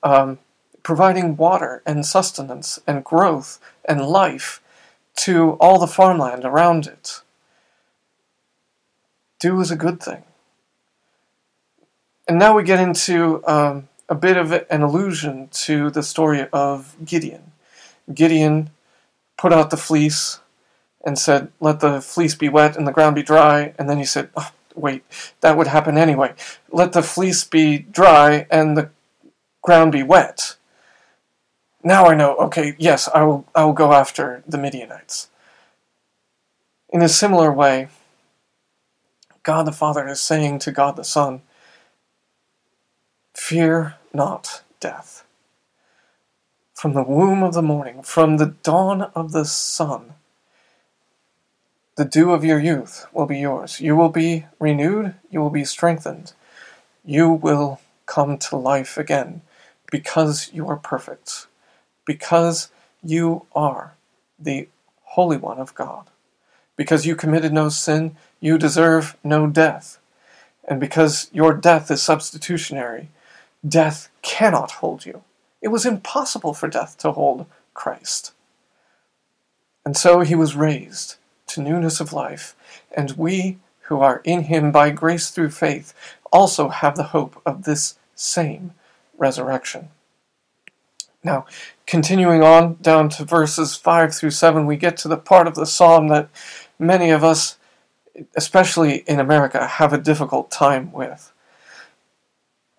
um, 0.04 0.38
providing 0.84 1.36
water 1.36 1.82
and 1.84 2.06
sustenance 2.06 2.78
and 2.86 3.02
growth 3.02 3.58
and 3.84 4.06
life 4.06 4.62
to 5.16 5.54
all 5.54 5.80
the 5.80 5.88
farmland 5.88 6.44
around 6.44 6.86
it. 6.86 7.22
Dew 9.40 9.60
is 9.60 9.72
a 9.72 9.76
good 9.76 10.00
thing. 10.00 10.22
And 12.28 12.38
now 12.38 12.54
we 12.54 12.62
get 12.62 12.78
into 12.78 13.44
um, 13.48 13.88
a 14.08 14.14
bit 14.14 14.36
of 14.36 14.52
an 14.52 14.82
allusion 14.82 15.48
to 15.64 15.90
the 15.90 16.04
story 16.04 16.46
of 16.52 16.94
Gideon. 17.04 17.51
Gideon 18.12 18.70
put 19.36 19.52
out 19.52 19.70
the 19.70 19.76
fleece 19.76 20.40
and 21.04 21.18
said, 21.18 21.50
Let 21.60 21.80
the 21.80 22.00
fleece 22.00 22.34
be 22.34 22.48
wet 22.48 22.76
and 22.76 22.86
the 22.86 22.92
ground 22.92 23.14
be 23.14 23.22
dry. 23.22 23.74
And 23.78 23.88
then 23.88 23.98
he 23.98 24.04
said, 24.04 24.30
oh, 24.36 24.50
Wait, 24.74 25.04
that 25.40 25.56
would 25.56 25.66
happen 25.66 25.98
anyway. 25.98 26.34
Let 26.70 26.92
the 26.92 27.02
fleece 27.02 27.44
be 27.44 27.78
dry 27.78 28.46
and 28.50 28.76
the 28.76 28.90
ground 29.60 29.92
be 29.92 30.02
wet. 30.02 30.56
Now 31.84 32.06
I 32.06 32.14
know, 32.14 32.36
okay, 32.36 32.76
yes, 32.78 33.08
I 33.12 33.22
will, 33.24 33.46
I 33.54 33.64
will 33.64 33.72
go 33.72 33.92
after 33.92 34.42
the 34.46 34.58
Midianites. 34.58 35.28
In 36.90 37.02
a 37.02 37.08
similar 37.08 37.52
way, 37.52 37.88
God 39.42 39.66
the 39.66 39.72
Father 39.72 40.06
is 40.06 40.20
saying 40.20 40.60
to 40.60 40.72
God 40.72 40.96
the 40.96 41.04
Son, 41.04 41.42
Fear 43.34 43.96
not 44.14 44.62
death 44.78 45.24
from 46.82 46.94
the 46.94 47.02
womb 47.04 47.44
of 47.44 47.54
the 47.54 47.62
morning, 47.62 48.02
from 48.02 48.38
the 48.38 48.56
dawn 48.64 49.02
of 49.14 49.30
the 49.30 49.44
sun. 49.44 50.14
The 51.94 52.04
dew 52.04 52.32
of 52.32 52.44
your 52.44 52.58
youth 52.58 53.06
will 53.12 53.26
be 53.26 53.38
yours. 53.38 53.80
You 53.80 53.94
will 53.94 54.08
be 54.08 54.46
renewed, 54.58 55.14
you 55.30 55.38
will 55.38 55.50
be 55.50 55.64
strengthened. 55.64 56.32
You 57.04 57.30
will 57.30 57.80
come 58.06 58.36
to 58.38 58.56
life 58.56 58.98
again 58.98 59.42
because 59.92 60.50
you 60.52 60.66
are 60.66 60.76
perfect, 60.76 61.46
because 62.04 62.72
you 63.00 63.46
are 63.54 63.94
the 64.36 64.68
Holy 65.14 65.36
One 65.36 65.60
of 65.60 65.76
God. 65.76 66.08
Because 66.74 67.06
you 67.06 67.14
committed 67.14 67.52
no 67.52 67.68
sin, 67.68 68.16
you 68.40 68.58
deserve 68.58 69.16
no 69.22 69.46
death. 69.46 70.00
And 70.66 70.80
because 70.80 71.30
your 71.32 71.54
death 71.54 71.92
is 71.92 72.02
substitutionary, 72.02 73.08
death 73.64 74.08
cannot 74.22 74.72
hold 74.72 75.06
you. 75.06 75.22
It 75.62 75.68
was 75.68 75.86
impossible 75.86 76.52
for 76.52 76.68
death 76.68 76.98
to 76.98 77.12
hold 77.12 77.46
Christ. 77.72 78.32
And 79.84 79.96
so 79.96 80.20
he 80.20 80.34
was 80.34 80.56
raised 80.56 81.16
to 81.48 81.62
newness 81.62 82.00
of 82.00 82.12
life, 82.12 82.54
and 82.94 83.12
we 83.12 83.58
who 83.82 84.00
are 84.00 84.20
in 84.24 84.44
him 84.44 84.72
by 84.72 84.90
grace 84.90 85.30
through 85.30 85.50
faith 85.50 85.94
also 86.32 86.68
have 86.68 86.96
the 86.96 87.04
hope 87.04 87.40
of 87.46 87.64
this 87.64 87.96
same 88.14 88.72
resurrection. 89.16 89.88
Now, 91.24 91.46
continuing 91.86 92.42
on 92.42 92.78
down 92.80 93.08
to 93.10 93.24
verses 93.24 93.76
5 93.76 94.14
through 94.14 94.30
7, 94.30 94.66
we 94.66 94.76
get 94.76 94.96
to 94.98 95.08
the 95.08 95.16
part 95.16 95.46
of 95.46 95.54
the 95.54 95.66
psalm 95.66 96.08
that 96.08 96.28
many 96.78 97.10
of 97.10 97.22
us, 97.22 97.58
especially 98.34 99.04
in 99.06 99.20
America, 99.20 99.66
have 99.66 99.92
a 99.92 99.98
difficult 99.98 100.50
time 100.50 100.90
with. 100.90 101.32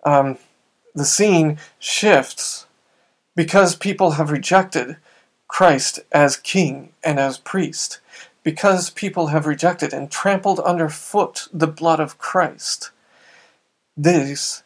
Um, 0.04 0.36
the 0.94 1.06
scene 1.06 1.58
shifts 1.78 2.63
because 3.36 3.76
people 3.76 4.12
have 4.12 4.30
rejected 4.30 4.96
Christ 5.48 6.00
as 6.12 6.36
king 6.36 6.90
and 7.02 7.18
as 7.18 7.38
priest, 7.38 8.00
because 8.42 8.90
people 8.90 9.28
have 9.28 9.46
rejected 9.46 9.92
and 9.92 10.10
trampled 10.10 10.60
underfoot 10.60 11.48
the 11.52 11.66
blood 11.66 12.00
of 12.00 12.18
Christ, 12.18 12.90
these, 13.96 14.62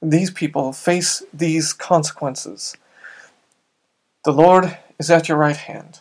these 0.00 0.30
people 0.30 0.72
face 0.72 1.22
these 1.32 1.72
consequences. 1.72 2.76
The 4.24 4.32
Lord 4.32 4.78
is 4.98 5.10
at 5.10 5.28
your 5.28 5.38
right 5.38 5.56
hand. 5.56 6.00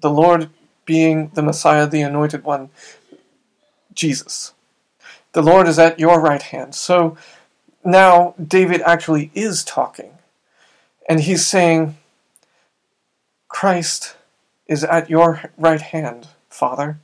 The 0.00 0.10
Lord 0.10 0.50
being 0.84 1.30
the 1.34 1.42
Messiah, 1.42 1.86
the 1.86 2.02
Anointed 2.02 2.44
One, 2.44 2.70
Jesus. 3.94 4.52
The 5.32 5.42
Lord 5.42 5.66
is 5.66 5.78
at 5.78 5.98
your 5.98 6.20
right 6.20 6.42
hand. 6.42 6.74
So 6.74 7.16
now 7.84 8.34
David 8.42 8.82
actually 8.82 9.30
is 9.34 9.64
talking. 9.64 10.15
And 11.08 11.20
he's 11.20 11.46
saying, 11.46 11.96
Christ 13.48 14.16
is 14.66 14.84
at 14.84 15.08
your 15.08 15.50
right 15.56 15.80
hand, 15.80 16.28
Father. 16.48 16.98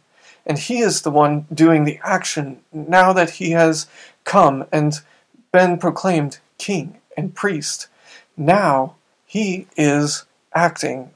And 0.44 0.58
he 0.58 0.80
is 0.80 1.02
the 1.02 1.10
one 1.10 1.46
doing 1.54 1.84
the 1.84 2.00
action 2.02 2.60
now 2.72 3.12
that 3.12 3.30
he 3.30 3.52
has 3.52 3.86
come 4.24 4.66
and 4.72 4.94
been 5.52 5.78
proclaimed 5.78 6.38
king 6.58 6.98
and 7.16 7.34
priest. 7.34 7.88
Now 8.36 8.96
he 9.24 9.66
is 9.76 10.24
acting 10.54 11.10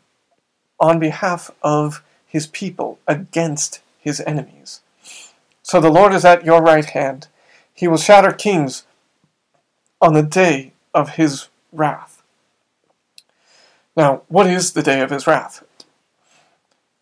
on 0.79 0.99
behalf 0.99 1.51
of 1.63 2.03
his 2.27 2.47
people 2.47 2.99
against 3.07 3.81
his 3.99 4.21
enemies. 4.21 4.81
So 5.63 5.81
the 5.81 5.91
Lord 5.91 6.13
is 6.13 6.25
at 6.25 6.45
your 6.45 6.63
right 6.63 6.85
hand. 6.85 7.29
He 7.75 7.89
will 7.89 7.97
shatter 7.97 8.33
kings 8.33 8.85
on 10.01 10.15
the 10.15 10.23
day 10.23 10.73
of 10.95 11.11
his 11.11 11.49
wrath. 11.73 12.16
Now, 13.97 14.23
what 14.29 14.47
is 14.47 14.73
the 14.73 14.83
day 14.83 15.01
of 15.01 15.11
his 15.11 15.27
wrath? 15.27 15.65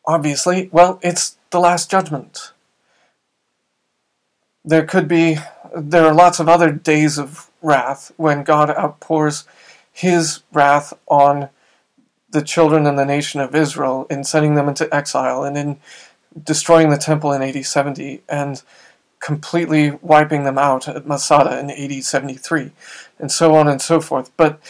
Obviously, 0.07 0.69
well, 0.71 1.01
it's 1.03 1.37
the 1.51 1.59
last 1.59 1.91
judgment. 1.91 2.53
There 4.65 4.87
could 4.87 5.09
be, 5.09 5.39
there 5.77 6.07
are 6.07 6.15
lots 6.15 6.39
of 6.39 6.49
other 6.49 6.71
days 6.71 7.19
of 7.19 7.51
wrath 7.61 8.13
when 8.17 8.45
God 8.45 8.71
outpours 8.71 9.45
his 9.93 10.43
wrath 10.53 10.93
on 11.09 11.49
the 12.31 12.43
children 12.43 12.87
and 12.87 12.99
the 12.99 13.05
nation 13.05 13.41
of 13.41 13.55
Israel 13.55 14.07
in 14.11 14.25
sending 14.25 14.55
them 14.55 14.69
into 14.69 14.93
exile 14.95 15.45
and 15.45 15.57
in 15.57 15.79
destroying 16.43 16.91
the 16.91 16.99
temple 16.99 17.33
in 17.33 17.43
AD 17.43 17.65
70 17.65 18.23
and 18.29 18.63
completely 19.21 19.93
wiping 20.03 20.45
them 20.45 20.59
out 20.59 20.89
at 20.89 21.07
Masada 21.07 21.59
in 21.59 21.71
AD 21.71 22.05
73 22.05 22.73
and 23.19 23.31
so 23.31 23.55
on 23.55 23.69
and 23.69 23.81
so 23.81 24.01
forth. 24.01 24.31
But 24.37 24.61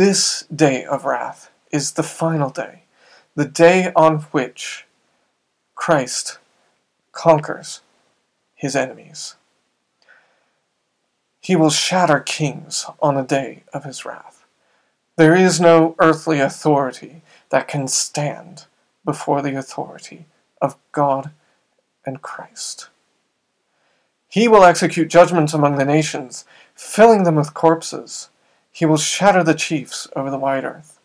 this 0.00 0.44
day 0.44 0.82
of 0.82 1.04
wrath 1.04 1.50
is 1.70 1.92
the 1.92 2.02
final 2.02 2.48
day, 2.48 2.84
the 3.34 3.44
day 3.44 3.92
on 3.94 4.20
which 4.32 4.86
Christ 5.74 6.38
conquers 7.12 7.82
his 8.54 8.74
enemies. 8.74 9.36
He 11.38 11.54
will 11.54 11.68
shatter 11.68 12.18
kings 12.18 12.86
on 13.02 13.14
the 13.14 13.22
day 13.22 13.64
of 13.74 13.84
his 13.84 14.06
wrath. 14.06 14.46
There 15.16 15.36
is 15.36 15.60
no 15.60 15.94
earthly 15.98 16.40
authority 16.40 17.20
that 17.50 17.68
can 17.68 17.86
stand 17.86 18.64
before 19.04 19.42
the 19.42 19.54
authority 19.54 20.24
of 20.62 20.78
God 20.92 21.32
and 22.06 22.22
Christ. 22.22 22.88
He 24.30 24.48
will 24.48 24.64
execute 24.64 25.10
judgments 25.10 25.52
among 25.52 25.76
the 25.76 25.84
nations, 25.84 26.46
filling 26.74 27.24
them 27.24 27.34
with 27.34 27.52
corpses 27.52 28.30
he 28.70 28.86
will 28.86 28.96
shatter 28.96 29.42
the 29.42 29.54
chiefs 29.54 30.08
over 30.14 30.30
the 30.30 30.38
wide 30.38 30.64
earth. 30.64 30.98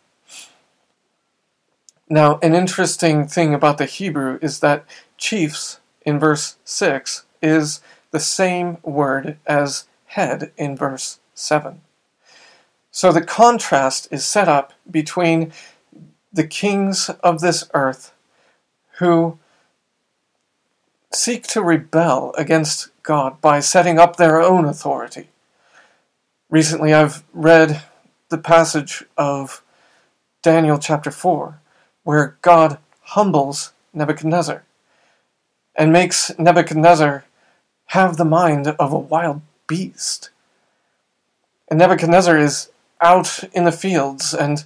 Now, 2.08 2.38
an 2.42 2.54
interesting 2.54 3.26
thing 3.26 3.52
about 3.52 3.78
the 3.78 3.86
Hebrew 3.86 4.38
is 4.40 4.60
that 4.60 4.84
chiefs 5.18 5.80
in 6.02 6.20
verse 6.20 6.56
6 6.64 7.24
is 7.42 7.80
the 8.12 8.20
same 8.20 8.78
word 8.82 9.38
as 9.46 9.88
head 10.06 10.52
in 10.56 10.76
verse 10.76 11.18
7. 11.34 11.80
So 12.92 13.12
the 13.12 13.22
contrast 13.22 14.08
is 14.10 14.24
set 14.24 14.48
up 14.48 14.72
between 14.90 15.52
the 16.32 16.46
kings 16.46 17.10
of 17.22 17.40
this 17.40 17.68
earth 17.74 18.12
who 18.98 19.38
seek 21.12 21.46
to 21.48 21.62
rebel 21.62 22.32
against 22.38 22.88
God 23.02 23.40
by 23.40 23.60
setting 23.60 23.98
up 23.98 24.16
their 24.16 24.40
own 24.40 24.64
authority 24.64 25.28
recently 26.50 26.94
I've 26.94 27.22
read 27.32 27.82
the 28.28 28.38
passage 28.38 29.04
of 29.16 29.62
Daniel 30.42 30.78
chapter 30.78 31.10
4, 31.10 31.60
where 32.04 32.36
God 32.42 32.78
humbles 33.00 33.72
Nebuchadnezzar 33.92 34.64
and 35.74 35.92
makes 35.92 36.36
Nebuchadnezzar 36.38 37.24
have 37.86 38.16
the 38.16 38.24
mind 38.24 38.68
of 38.68 38.92
a 38.92 38.98
wild 38.98 39.42
beast. 39.66 40.30
And 41.68 41.78
Nebuchadnezzar 41.78 42.38
is 42.38 42.70
out 43.00 43.44
in 43.52 43.64
the 43.64 43.72
fields 43.72 44.32
and 44.32 44.64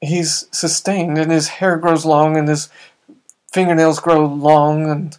he's 0.00 0.46
sustained 0.50 1.18
and 1.18 1.30
his 1.30 1.48
hair 1.48 1.76
grows 1.76 2.04
long 2.04 2.36
and 2.36 2.48
his 2.48 2.68
fingernails 3.52 4.00
grow 4.00 4.26
long 4.26 4.90
and 4.90 5.16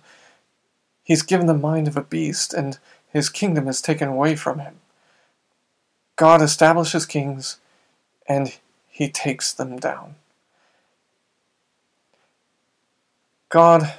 he's 1.04 1.24
given 1.24 1.48
the 1.48 1.54
mind 1.54 1.88
of 1.88 1.98
a 1.98 2.04
beast 2.04 2.54
and 2.54 2.78
his 3.12 3.30
kingdom 3.30 3.68
is 3.68 3.82
taken 3.82 4.08
away 4.08 4.36
from 4.36 4.60
him. 4.60 4.76
God 6.16 6.42
establishes 6.42 7.06
kings 7.06 7.60
and 8.28 8.58
he 8.88 9.10
takes 9.10 9.54
them 9.54 9.78
down. 9.78 10.16
God 13.50 13.94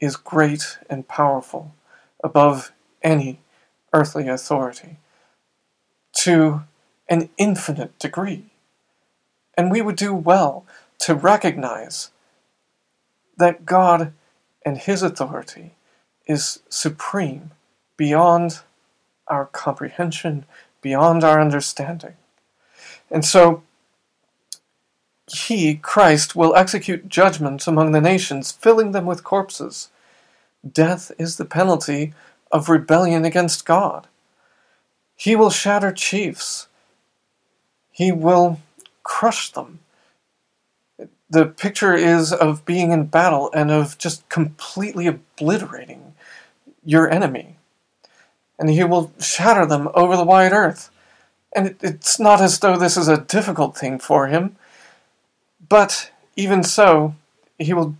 is 0.00 0.16
great 0.16 0.78
and 0.88 1.06
powerful 1.06 1.74
above 2.22 2.72
any 3.02 3.40
earthly 3.92 4.28
authority 4.28 4.96
to 6.12 6.62
an 7.08 7.28
infinite 7.36 7.98
degree. 7.98 8.46
And 9.56 9.70
we 9.70 9.82
would 9.82 9.96
do 9.96 10.14
well 10.14 10.64
to 11.00 11.14
recognize 11.14 12.10
that 13.36 13.66
God 13.66 14.12
and 14.64 14.78
His 14.78 15.02
authority 15.02 15.74
is 16.26 16.60
supreme 16.68 17.50
beyond 17.96 18.60
our 19.26 19.46
comprehension, 19.46 20.46
beyond 20.82 21.24
our 21.24 21.40
understanding. 21.40 22.14
And 23.10 23.24
so, 23.24 23.62
He, 25.32 25.76
Christ, 25.76 26.36
will 26.36 26.54
execute 26.54 27.08
judgment 27.08 27.66
among 27.66 27.92
the 27.92 28.00
nations, 28.00 28.52
filling 28.52 28.92
them 28.92 29.06
with 29.06 29.24
corpses. 29.24 29.88
Death 30.70 31.10
is 31.18 31.36
the 31.36 31.44
penalty 31.44 32.12
of 32.50 32.68
rebellion 32.68 33.24
against 33.24 33.64
God. 33.64 34.08
He 35.16 35.34
will 35.34 35.50
shatter 35.50 35.92
chiefs. 35.92 36.66
He 37.90 38.12
will 38.12 38.60
crush 39.02 39.50
them. 39.50 39.80
The 41.30 41.46
picture 41.46 41.94
is 41.94 42.32
of 42.32 42.64
being 42.64 42.90
in 42.92 43.06
battle 43.06 43.50
and 43.54 43.70
of 43.70 43.96
just 43.98 44.28
completely 44.28 45.06
obliterating 45.06 46.14
your 46.84 47.10
enemy. 47.10 47.56
And 48.62 48.70
he 48.70 48.84
will 48.84 49.10
shatter 49.18 49.66
them 49.66 49.88
over 49.92 50.16
the 50.16 50.22
wide 50.22 50.52
earth. 50.52 50.88
And 51.52 51.74
it's 51.80 52.20
not 52.20 52.40
as 52.40 52.60
though 52.60 52.76
this 52.76 52.96
is 52.96 53.08
a 53.08 53.20
difficult 53.20 53.76
thing 53.76 53.98
for 53.98 54.28
him. 54.28 54.54
But 55.68 56.12
even 56.36 56.62
so, 56.62 57.16
he 57.58 57.74
will 57.74 57.96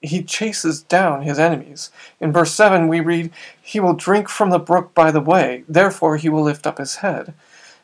he 0.00 0.22
chases 0.22 0.82
down 0.82 1.22
his 1.22 1.40
enemies. 1.40 1.90
In 2.20 2.30
verse 2.30 2.52
7, 2.52 2.86
we 2.86 3.00
read, 3.00 3.32
He 3.60 3.80
will 3.80 3.94
drink 3.94 4.28
from 4.28 4.50
the 4.50 4.60
brook 4.60 4.94
by 4.94 5.10
the 5.10 5.20
way, 5.20 5.64
therefore 5.68 6.16
he 6.16 6.28
will 6.28 6.44
lift 6.44 6.64
up 6.64 6.78
his 6.78 6.96
head. 6.96 7.34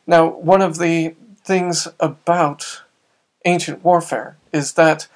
Now, 0.07 0.29
one 0.29 0.61
of 0.61 0.77
the 0.77 1.15
things 1.43 1.89
about 1.99 2.83
ancient 3.43 3.83
warfare 3.83 4.37
is 4.53 4.73
that 4.73 5.09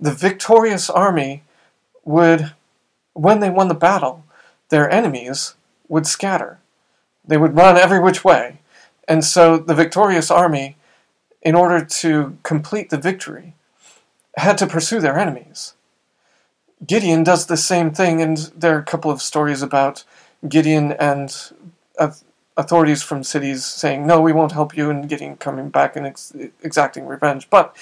the 0.00 0.14
victorious 0.14 0.88
army 0.88 1.42
would, 2.02 2.54
when 3.12 3.40
they 3.40 3.50
won 3.50 3.68
the 3.68 3.74
battle, 3.74 4.24
their 4.70 4.90
enemies 4.90 5.54
would 5.86 6.06
scatter. 6.06 6.60
They 7.24 7.36
would 7.36 7.56
run 7.56 7.76
every 7.76 8.00
which 8.00 8.24
way. 8.24 8.60
And 9.08 9.24
so 9.24 9.56
the 9.56 9.74
victorious 9.74 10.30
army, 10.30 10.76
in 11.42 11.54
order 11.54 11.84
to 11.84 12.38
complete 12.42 12.90
the 12.90 12.98
victory, 12.98 13.54
had 14.36 14.58
to 14.58 14.66
pursue 14.66 15.00
their 15.00 15.18
enemies. 15.18 15.74
Gideon 16.86 17.22
does 17.22 17.46
the 17.46 17.56
same 17.56 17.92
thing, 17.92 18.20
and 18.20 18.36
there 18.56 18.74
are 18.74 18.80
a 18.80 18.84
couple 18.84 19.10
of 19.10 19.22
stories 19.22 19.62
about 19.62 20.04
Gideon 20.48 20.92
and 20.92 21.52
authorities 22.56 23.02
from 23.02 23.22
cities 23.22 23.64
saying, 23.64 24.06
No, 24.06 24.20
we 24.20 24.32
won't 24.32 24.52
help 24.52 24.76
you, 24.76 24.90
and 24.90 25.08
Gideon 25.08 25.36
coming 25.36 25.68
back 25.68 25.96
and 25.96 26.06
ex- 26.06 26.32
exacting 26.62 27.06
revenge. 27.06 27.48
But 27.50 27.76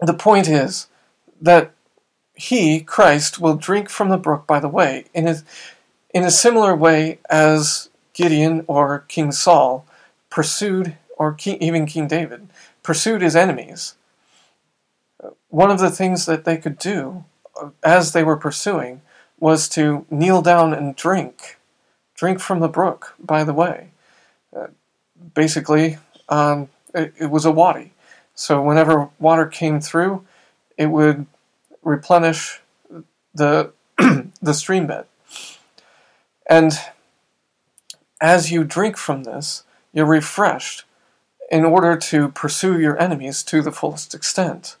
the 0.00 0.14
point 0.14 0.48
is 0.48 0.88
that 1.40 1.72
he, 2.34 2.80
Christ, 2.80 3.38
will 3.38 3.54
drink 3.54 3.88
from 3.88 4.08
the 4.08 4.16
brook 4.16 4.46
by 4.46 4.60
the 4.60 4.68
way, 4.68 5.04
in 5.14 5.28
a, 5.28 5.36
in 6.12 6.24
a 6.24 6.30
similar 6.30 6.74
way 6.74 7.18
as 7.28 7.89
Gideon 8.12 8.64
or 8.66 9.00
King 9.08 9.32
Saul 9.32 9.86
pursued, 10.28 10.96
or 11.16 11.32
King, 11.32 11.62
even 11.62 11.86
King 11.86 12.08
David, 12.08 12.48
pursued 12.82 13.22
his 13.22 13.36
enemies. 13.36 13.94
One 15.48 15.70
of 15.70 15.78
the 15.78 15.90
things 15.90 16.26
that 16.26 16.44
they 16.44 16.56
could 16.56 16.78
do 16.78 17.24
as 17.82 18.12
they 18.12 18.24
were 18.24 18.36
pursuing, 18.36 19.02
was 19.38 19.68
to 19.70 20.06
kneel 20.10 20.42
down 20.42 20.72
and 20.72 20.96
drink. 20.96 21.58
Drink 22.14 22.40
from 22.40 22.60
the 22.60 22.68
brook, 22.68 23.14
by 23.18 23.44
the 23.44 23.54
way. 23.54 23.90
Uh, 24.54 24.68
basically, 25.34 25.98
um, 26.28 26.68
it, 26.94 27.14
it, 27.18 27.26
was 27.26 27.44
a 27.44 27.50
wadi. 27.50 27.92
So 28.34 28.60
whenever 28.60 29.08
water 29.18 29.46
came 29.46 29.80
through, 29.80 30.24
it 30.76 30.86
would 30.86 31.26
replenish 31.82 32.60
the, 33.34 33.72
the 34.42 34.54
stream 34.54 34.86
bed. 34.86 35.06
And 36.48 36.72
as 38.20 38.50
you 38.52 38.64
drink 38.64 38.96
from 38.96 39.24
this, 39.24 39.64
you're 39.92 40.06
refreshed 40.06 40.84
in 41.50 41.64
order 41.64 41.96
to 41.96 42.28
pursue 42.28 42.78
your 42.78 43.00
enemies 43.00 43.42
to 43.42 43.62
the 43.62 43.72
fullest 43.72 44.14
extent. 44.14 44.76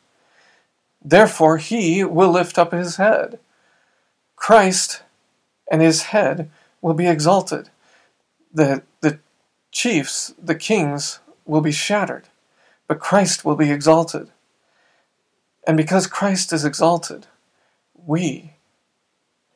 Therefore, 1.02 1.56
he 1.56 2.04
will 2.04 2.30
lift 2.30 2.58
up 2.58 2.72
his 2.72 2.96
head. 2.96 3.38
Christ 4.36 5.02
and 5.70 5.82
his 5.82 6.02
head 6.04 6.50
will 6.80 6.94
be 6.94 7.06
exalted. 7.08 7.70
The, 8.52 8.82
the 9.00 9.18
chiefs, 9.72 10.34
the 10.40 10.54
kings, 10.54 11.20
will 11.46 11.60
be 11.60 11.72
shattered, 11.72 12.28
but 12.86 13.00
Christ 13.00 13.44
will 13.44 13.56
be 13.56 13.70
exalted. 13.70 14.30
And 15.66 15.76
because 15.76 16.06
Christ 16.06 16.52
is 16.52 16.64
exalted, 16.64 17.26
we 17.94 18.54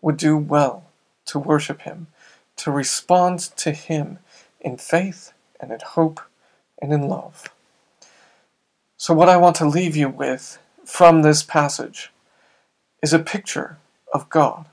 would 0.00 0.16
do 0.16 0.36
well 0.36 0.90
to 1.26 1.38
worship 1.38 1.82
him, 1.82 2.08
to 2.56 2.70
respond 2.70 3.40
to 3.56 3.72
him 3.72 4.18
in 4.60 4.76
faith 4.76 5.32
and 5.60 5.70
in 5.70 5.80
hope 5.80 6.20
and 6.80 6.92
in 6.92 7.08
love. 7.08 7.48
So, 8.96 9.12
what 9.12 9.28
I 9.28 9.36
want 9.36 9.56
to 9.56 9.68
leave 9.68 9.96
you 9.96 10.08
with 10.08 10.58
from 10.84 11.22
this 11.22 11.42
passage 11.42 12.10
is 13.02 13.12
a 13.12 13.18
picture 13.18 13.78
of 14.12 14.30
God. 14.30 14.66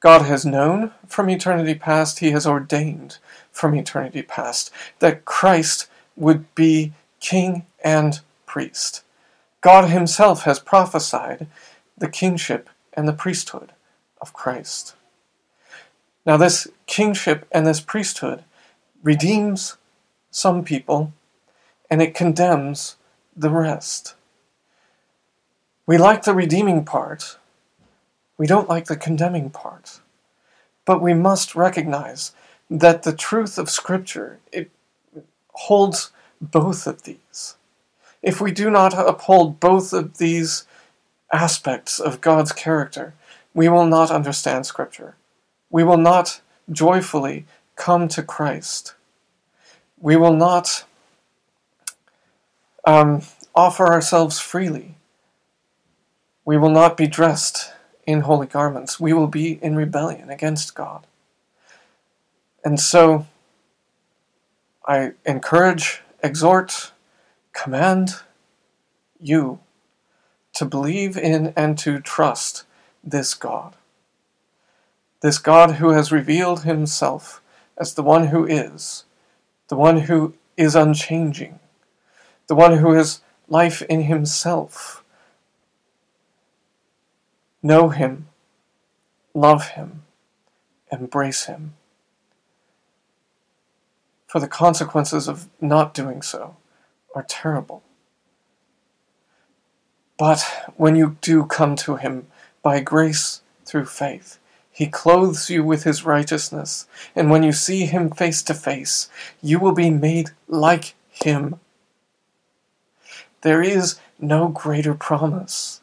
God 0.00 0.22
has 0.22 0.46
known 0.46 0.92
from 1.06 1.28
eternity 1.28 1.74
past, 1.74 2.20
He 2.20 2.30
has 2.30 2.46
ordained 2.46 3.18
from 3.50 3.74
eternity 3.74 4.22
past 4.22 4.70
that 5.00 5.24
Christ 5.24 5.88
would 6.16 6.54
be 6.54 6.92
king 7.20 7.66
and 7.82 8.20
priest. 8.46 9.02
God 9.60 9.90
Himself 9.90 10.44
has 10.44 10.60
prophesied 10.60 11.48
the 11.96 12.08
kingship 12.08 12.70
and 12.92 13.08
the 13.08 13.12
priesthood 13.12 13.72
of 14.20 14.32
Christ. 14.32 14.94
Now, 16.28 16.36
this 16.36 16.68
kingship 16.84 17.48
and 17.50 17.66
this 17.66 17.80
priesthood 17.80 18.44
redeems 19.02 19.78
some 20.30 20.62
people 20.62 21.14
and 21.90 22.02
it 22.02 22.14
condemns 22.14 22.96
the 23.34 23.48
rest. 23.48 24.14
We 25.86 25.96
like 25.96 26.24
the 26.24 26.34
redeeming 26.34 26.84
part. 26.84 27.38
We 28.36 28.46
don't 28.46 28.68
like 28.68 28.88
the 28.88 28.96
condemning 28.96 29.48
part. 29.48 30.00
But 30.84 31.00
we 31.00 31.14
must 31.14 31.54
recognize 31.54 32.32
that 32.68 33.04
the 33.04 33.14
truth 33.14 33.56
of 33.56 33.70
Scripture 33.70 34.38
it 34.52 34.70
holds 35.54 36.10
both 36.42 36.86
of 36.86 37.04
these. 37.04 37.56
If 38.22 38.38
we 38.38 38.50
do 38.50 38.68
not 38.68 38.92
uphold 38.92 39.60
both 39.60 39.94
of 39.94 40.18
these 40.18 40.66
aspects 41.32 41.98
of 41.98 42.20
God's 42.20 42.52
character, 42.52 43.14
we 43.54 43.70
will 43.70 43.86
not 43.86 44.10
understand 44.10 44.66
Scripture. 44.66 45.14
We 45.70 45.84
will 45.84 45.98
not 45.98 46.40
joyfully 46.70 47.46
come 47.76 48.08
to 48.08 48.22
Christ. 48.22 48.94
We 50.00 50.16
will 50.16 50.34
not 50.34 50.84
um, 52.84 53.22
offer 53.54 53.86
ourselves 53.86 54.38
freely 54.38 54.94
we 56.48 56.56
will 56.56 56.70
not 56.70 56.96
be 56.96 57.06
dressed 57.06 57.74
in 58.06 58.22
holy 58.22 58.46
garments. 58.46 58.98
We 58.98 59.12
will 59.12 59.26
be 59.26 59.62
in 59.62 59.76
rebellion 59.76 60.30
against 60.30 60.74
God. 60.74 61.06
And 62.64 62.80
so 62.80 63.26
I 64.86 65.12
encourage, 65.26 66.00
exhort, 66.22 66.92
command 67.52 68.20
you 69.20 69.58
to 70.54 70.64
believe 70.64 71.18
in 71.18 71.52
and 71.54 71.76
to 71.80 72.00
trust 72.00 72.64
this 73.04 73.34
God. 73.34 73.76
This 75.20 75.38
God 75.38 75.72
who 75.72 75.90
has 75.90 76.12
revealed 76.12 76.62
himself 76.62 77.42
as 77.76 77.94
the 77.94 78.02
one 78.02 78.28
who 78.28 78.46
is, 78.46 79.04
the 79.68 79.76
one 79.76 80.02
who 80.02 80.34
is 80.56 80.76
unchanging, 80.76 81.58
the 82.46 82.54
one 82.54 82.78
who 82.78 82.94
is 82.94 83.20
life 83.48 83.82
in 83.82 84.02
himself. 84.02 85.02
Know 87.62 87.88
him, 87.88 88.28
love 89.34 89.70
him, 89.70 90.02
embrace 90.92 91.46
him. 91.46 91.74
For 94.28 94.40
the 94.40 94.48
consequences 94.48 95.26
of 95.26 95.48
not 95.60 95.94
doing 95.94 96.22
so 96.22 96.56
are 97.14 97.24
terrible. 97.28 97.82
But 100.16 100.72
when 100.76 100.96
you 100.96 101.16
do 101.20 101.44
come 101.44 101.76
to 101.76 101.96
him 101.96 102.26
by 102.62 102.80
grace 102.80 103.42
through 103.64 103.86
faith, 103.86 104.38
he 104.78 104.86
clothes 104.86 105.50
you 105.50 105.64
with 105.64 105.82
his 105.82 106.04
righteousness, 106.04 106.86
and 107.16 107.28
when 107.28 107.42
you 107.42 107.50
see 107.50 107.86
him 107.86 108.12
face 108.12 108.44
to 108.44 108.54
face, 108.54 109.08
you 109.42 109.58
will 109.58 109.72
be 109.72 109.90
made 109.90 110.30
like 110.46 110.94
him. 111.10 111.58
There 113.40 113.60
is 113.60 113.98
no 114.20 114.46
greater 114.46 114.94
promise 114.94 115.80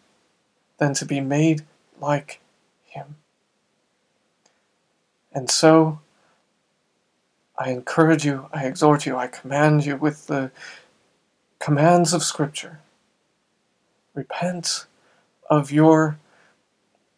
than 0.77 0.93
to 0.93 1.05
be 1.05 1.19
made 1.19 1.65
like 1.99 2.39
him. 2.85 3.17
And 5.33 5.51
so, 5.51 5.99
I 7.59 7.71
encourage 7.71 8.25
you, 8.25 8.47
I 8.53 8.65
exhort 8.65 9.05
you, 9.05 9.17
I 9.17 9.27
command 9.27 9.85
you 9.85 9.97
with 9.97 10.27
the 10.27 10.51
commands 11.59 12.13
of 12.13 12.23
Scripture. 12.23 12.79
Repent 14.13 14.85
of 15.49 15.69
your 15.69 16.17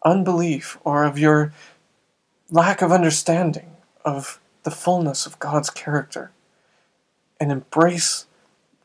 unbelief 0.08 0.78
or 0.84 1.04
of 1.04 1.20
your 1.20 1.54
lack 2.50 2.82
of 2.82 2.92
understanding 2.92 3.76
of 4.06 4.40
the 4.64 4.72
fullness 4.72 5.26
of 5.26 5.40
God's 5.40 5.70
character 5.70 6.32
and 7.40 7.52
embrace 7.52 8.26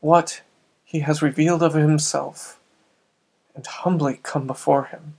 what 0.01 0.41
He 0.83 0.99
has 0.99 1.21
revealed 1.21 1.63
of 1.63 1.73
Himself 1.73 2.59
and 3.55 3.65
humbly 3.65 4.19
come 4.21 4.45
before 4.47 4.85
Him. 4.85 5.15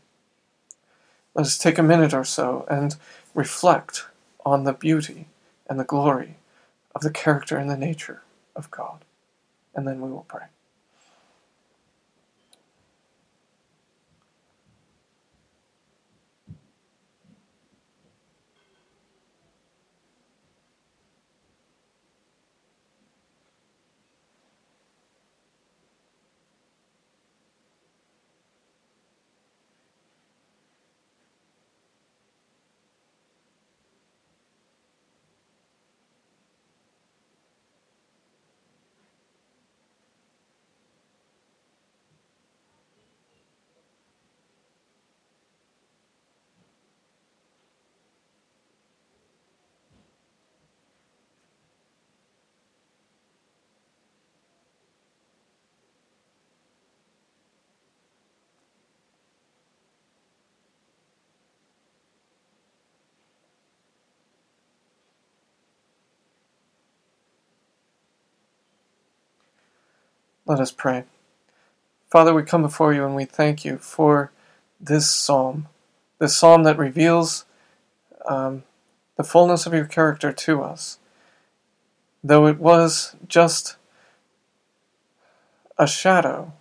Let 1.35 1.47
us 1.47 1.59
take 1.59 1.79
a 1.79 1.83
minute 1.83 2.15
or 2.15 2.25
so 2.25 2.67
and 2.71 2.97
reflect 3.35 4.07
on 4.45 4.65
the 4.65 4.73
beauty 4.73 5.27
and 5.69 5.81
the 5.81 5.85
glory 5.85 6.37
of 6.95 7.03
the 7.03 7.11
character 7.11 7.57
and 7.57 7.69
the 7.69 7.77
nature 7.77 8.23
of 8.55 8.71
God, 8.71 9.05
and 9.75 9.89
then 9.89 10.01
we 10.01 10.11
will 10.11 10.27
pray. 10.29 10.45
Let 70.47 70.61
us 70.61 70.73
pray. 70.73 71.05
Father, 72.11 72.35
we 72.35 72.43
come 72.43 72.63
before 72.63 72.93
you 72.93 73.05
and 73.07 73.17
we 73.17 73.25
thank 73.25 73.65
you 73.65 73.79
for 73.79 74.31
this 74.79 75.09
psalm, 75.09 75.69
this 76.19 76.37
psalm 76.37 76.65
that 76.65 76.77
reveals 76.77 77.47
um, 78.27 78.65
the 79.17 79.25
fullness 79.25 79.65
of 79.65 79.73
your 79.73 79.87
character 79.87 80.33
to 80.33 80.63
us. 80.63 80.99
Though 82.23 82.47
it 82.47 82.59
was 82.59 83.17
just 83.27 83.77
a 85.79 85.87
shadow 85.87 86.53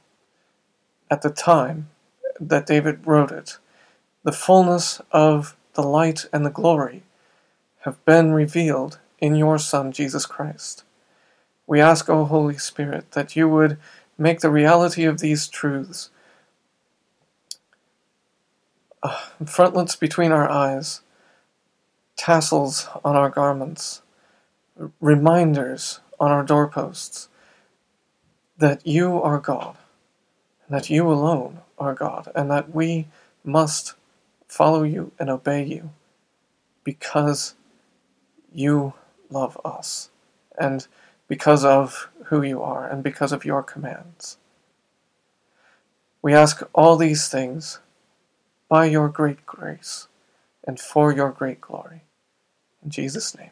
at 1.12 1.22
the 1.22 1.30
time 1.30 1.90
that 2.40 2.66
David 2.66 3.06
wrote 3.06 3.32
it, 3.32 3.58
the 4.24 4.32
fullness 4.32 5.02
of 5.12 5.58
the 5.74 5.84
light 5.84 6.26
and 6.32 6.46
the 6.46 6.50
glory 6.50 7.04
have 7.82 8.04
been 8.06 8.32
revealed 8.32 9.00
in 9.20 9.36
your 9.36 9.58
Son, 9.60 9.92
Jesus 9.92 10.26
Christ. 10.26 10.86
We 11.68 11.82
ask, 11.82 12.10
O 12.10 12.26
Holy 12.26 12.58
Spirit, 12.58 13.12
that 13.12 13.36
you 13.36 13.50
would 13.50 13.78
make 14.18 14.42
the 14.42 14.50
reality 14.52 15.06
of 15.06 15.20
these 15.20 15.48
truths 15.48 16.10
uh, 19.04 19.20
frontlets 19.46 19.96
between 19.96 20.32
our 20.32 20.50
eyes, 20.50 21.02
tassels 22.18 22.88
on 23.04 23.16
our 23.16 23.30
garments, 23.30 24.02
reminders 25.02 26.00
on 26.20 26.32
our 26.32 26.44
doorposts 26.44 27.30
that 28.58 28.86
you 28.86 29.22
are 29.22 29.40
God, 29.40 29.78
and 30.68 30.76
that 30.78 30.90
you 30.90 31.10
alone 31.12 31.60
are 31.78 31.94
God, 31.94 32.30
and 32.36 32.50
that 32.52 32.74
we 32.74 33.08
must 33.44 33.96
follow 34.48 34.84
you 34.84 35.12
and 35.20 35.30
obey 35.30 35.64
you 35.64 35.92
because 36.84 37.56
you 38.54 38.94
love 39.30 39.60
us. 39.66 40.10
And 40.60 40.88
because 41.28 41.66
of 41.66 42.10
who 42.26 42.42
you 42.42 42.62
are 42.62 42.88
and 42.88 43.04
because 43.04 43.32
of 43.32 43.46
your 43.46 43.64
commands. 43.64 44.38
We 46.22 46.34
ask 46.34 46.62
all 46.74 46.96
these 46.96 47.28
things 47.30 47.80
by 48.70 48.86
your 48.86 49.10
great 49.10 49.46
grace 49.46 50.08
and 50.66 50.80
for 50.80 51.14
your 51.14 51.32
great 51.32 51.62
glory. 51.62 52.04
In 52.84 52.90
Jesus' 52.92 53.38
name. 53.38 53.52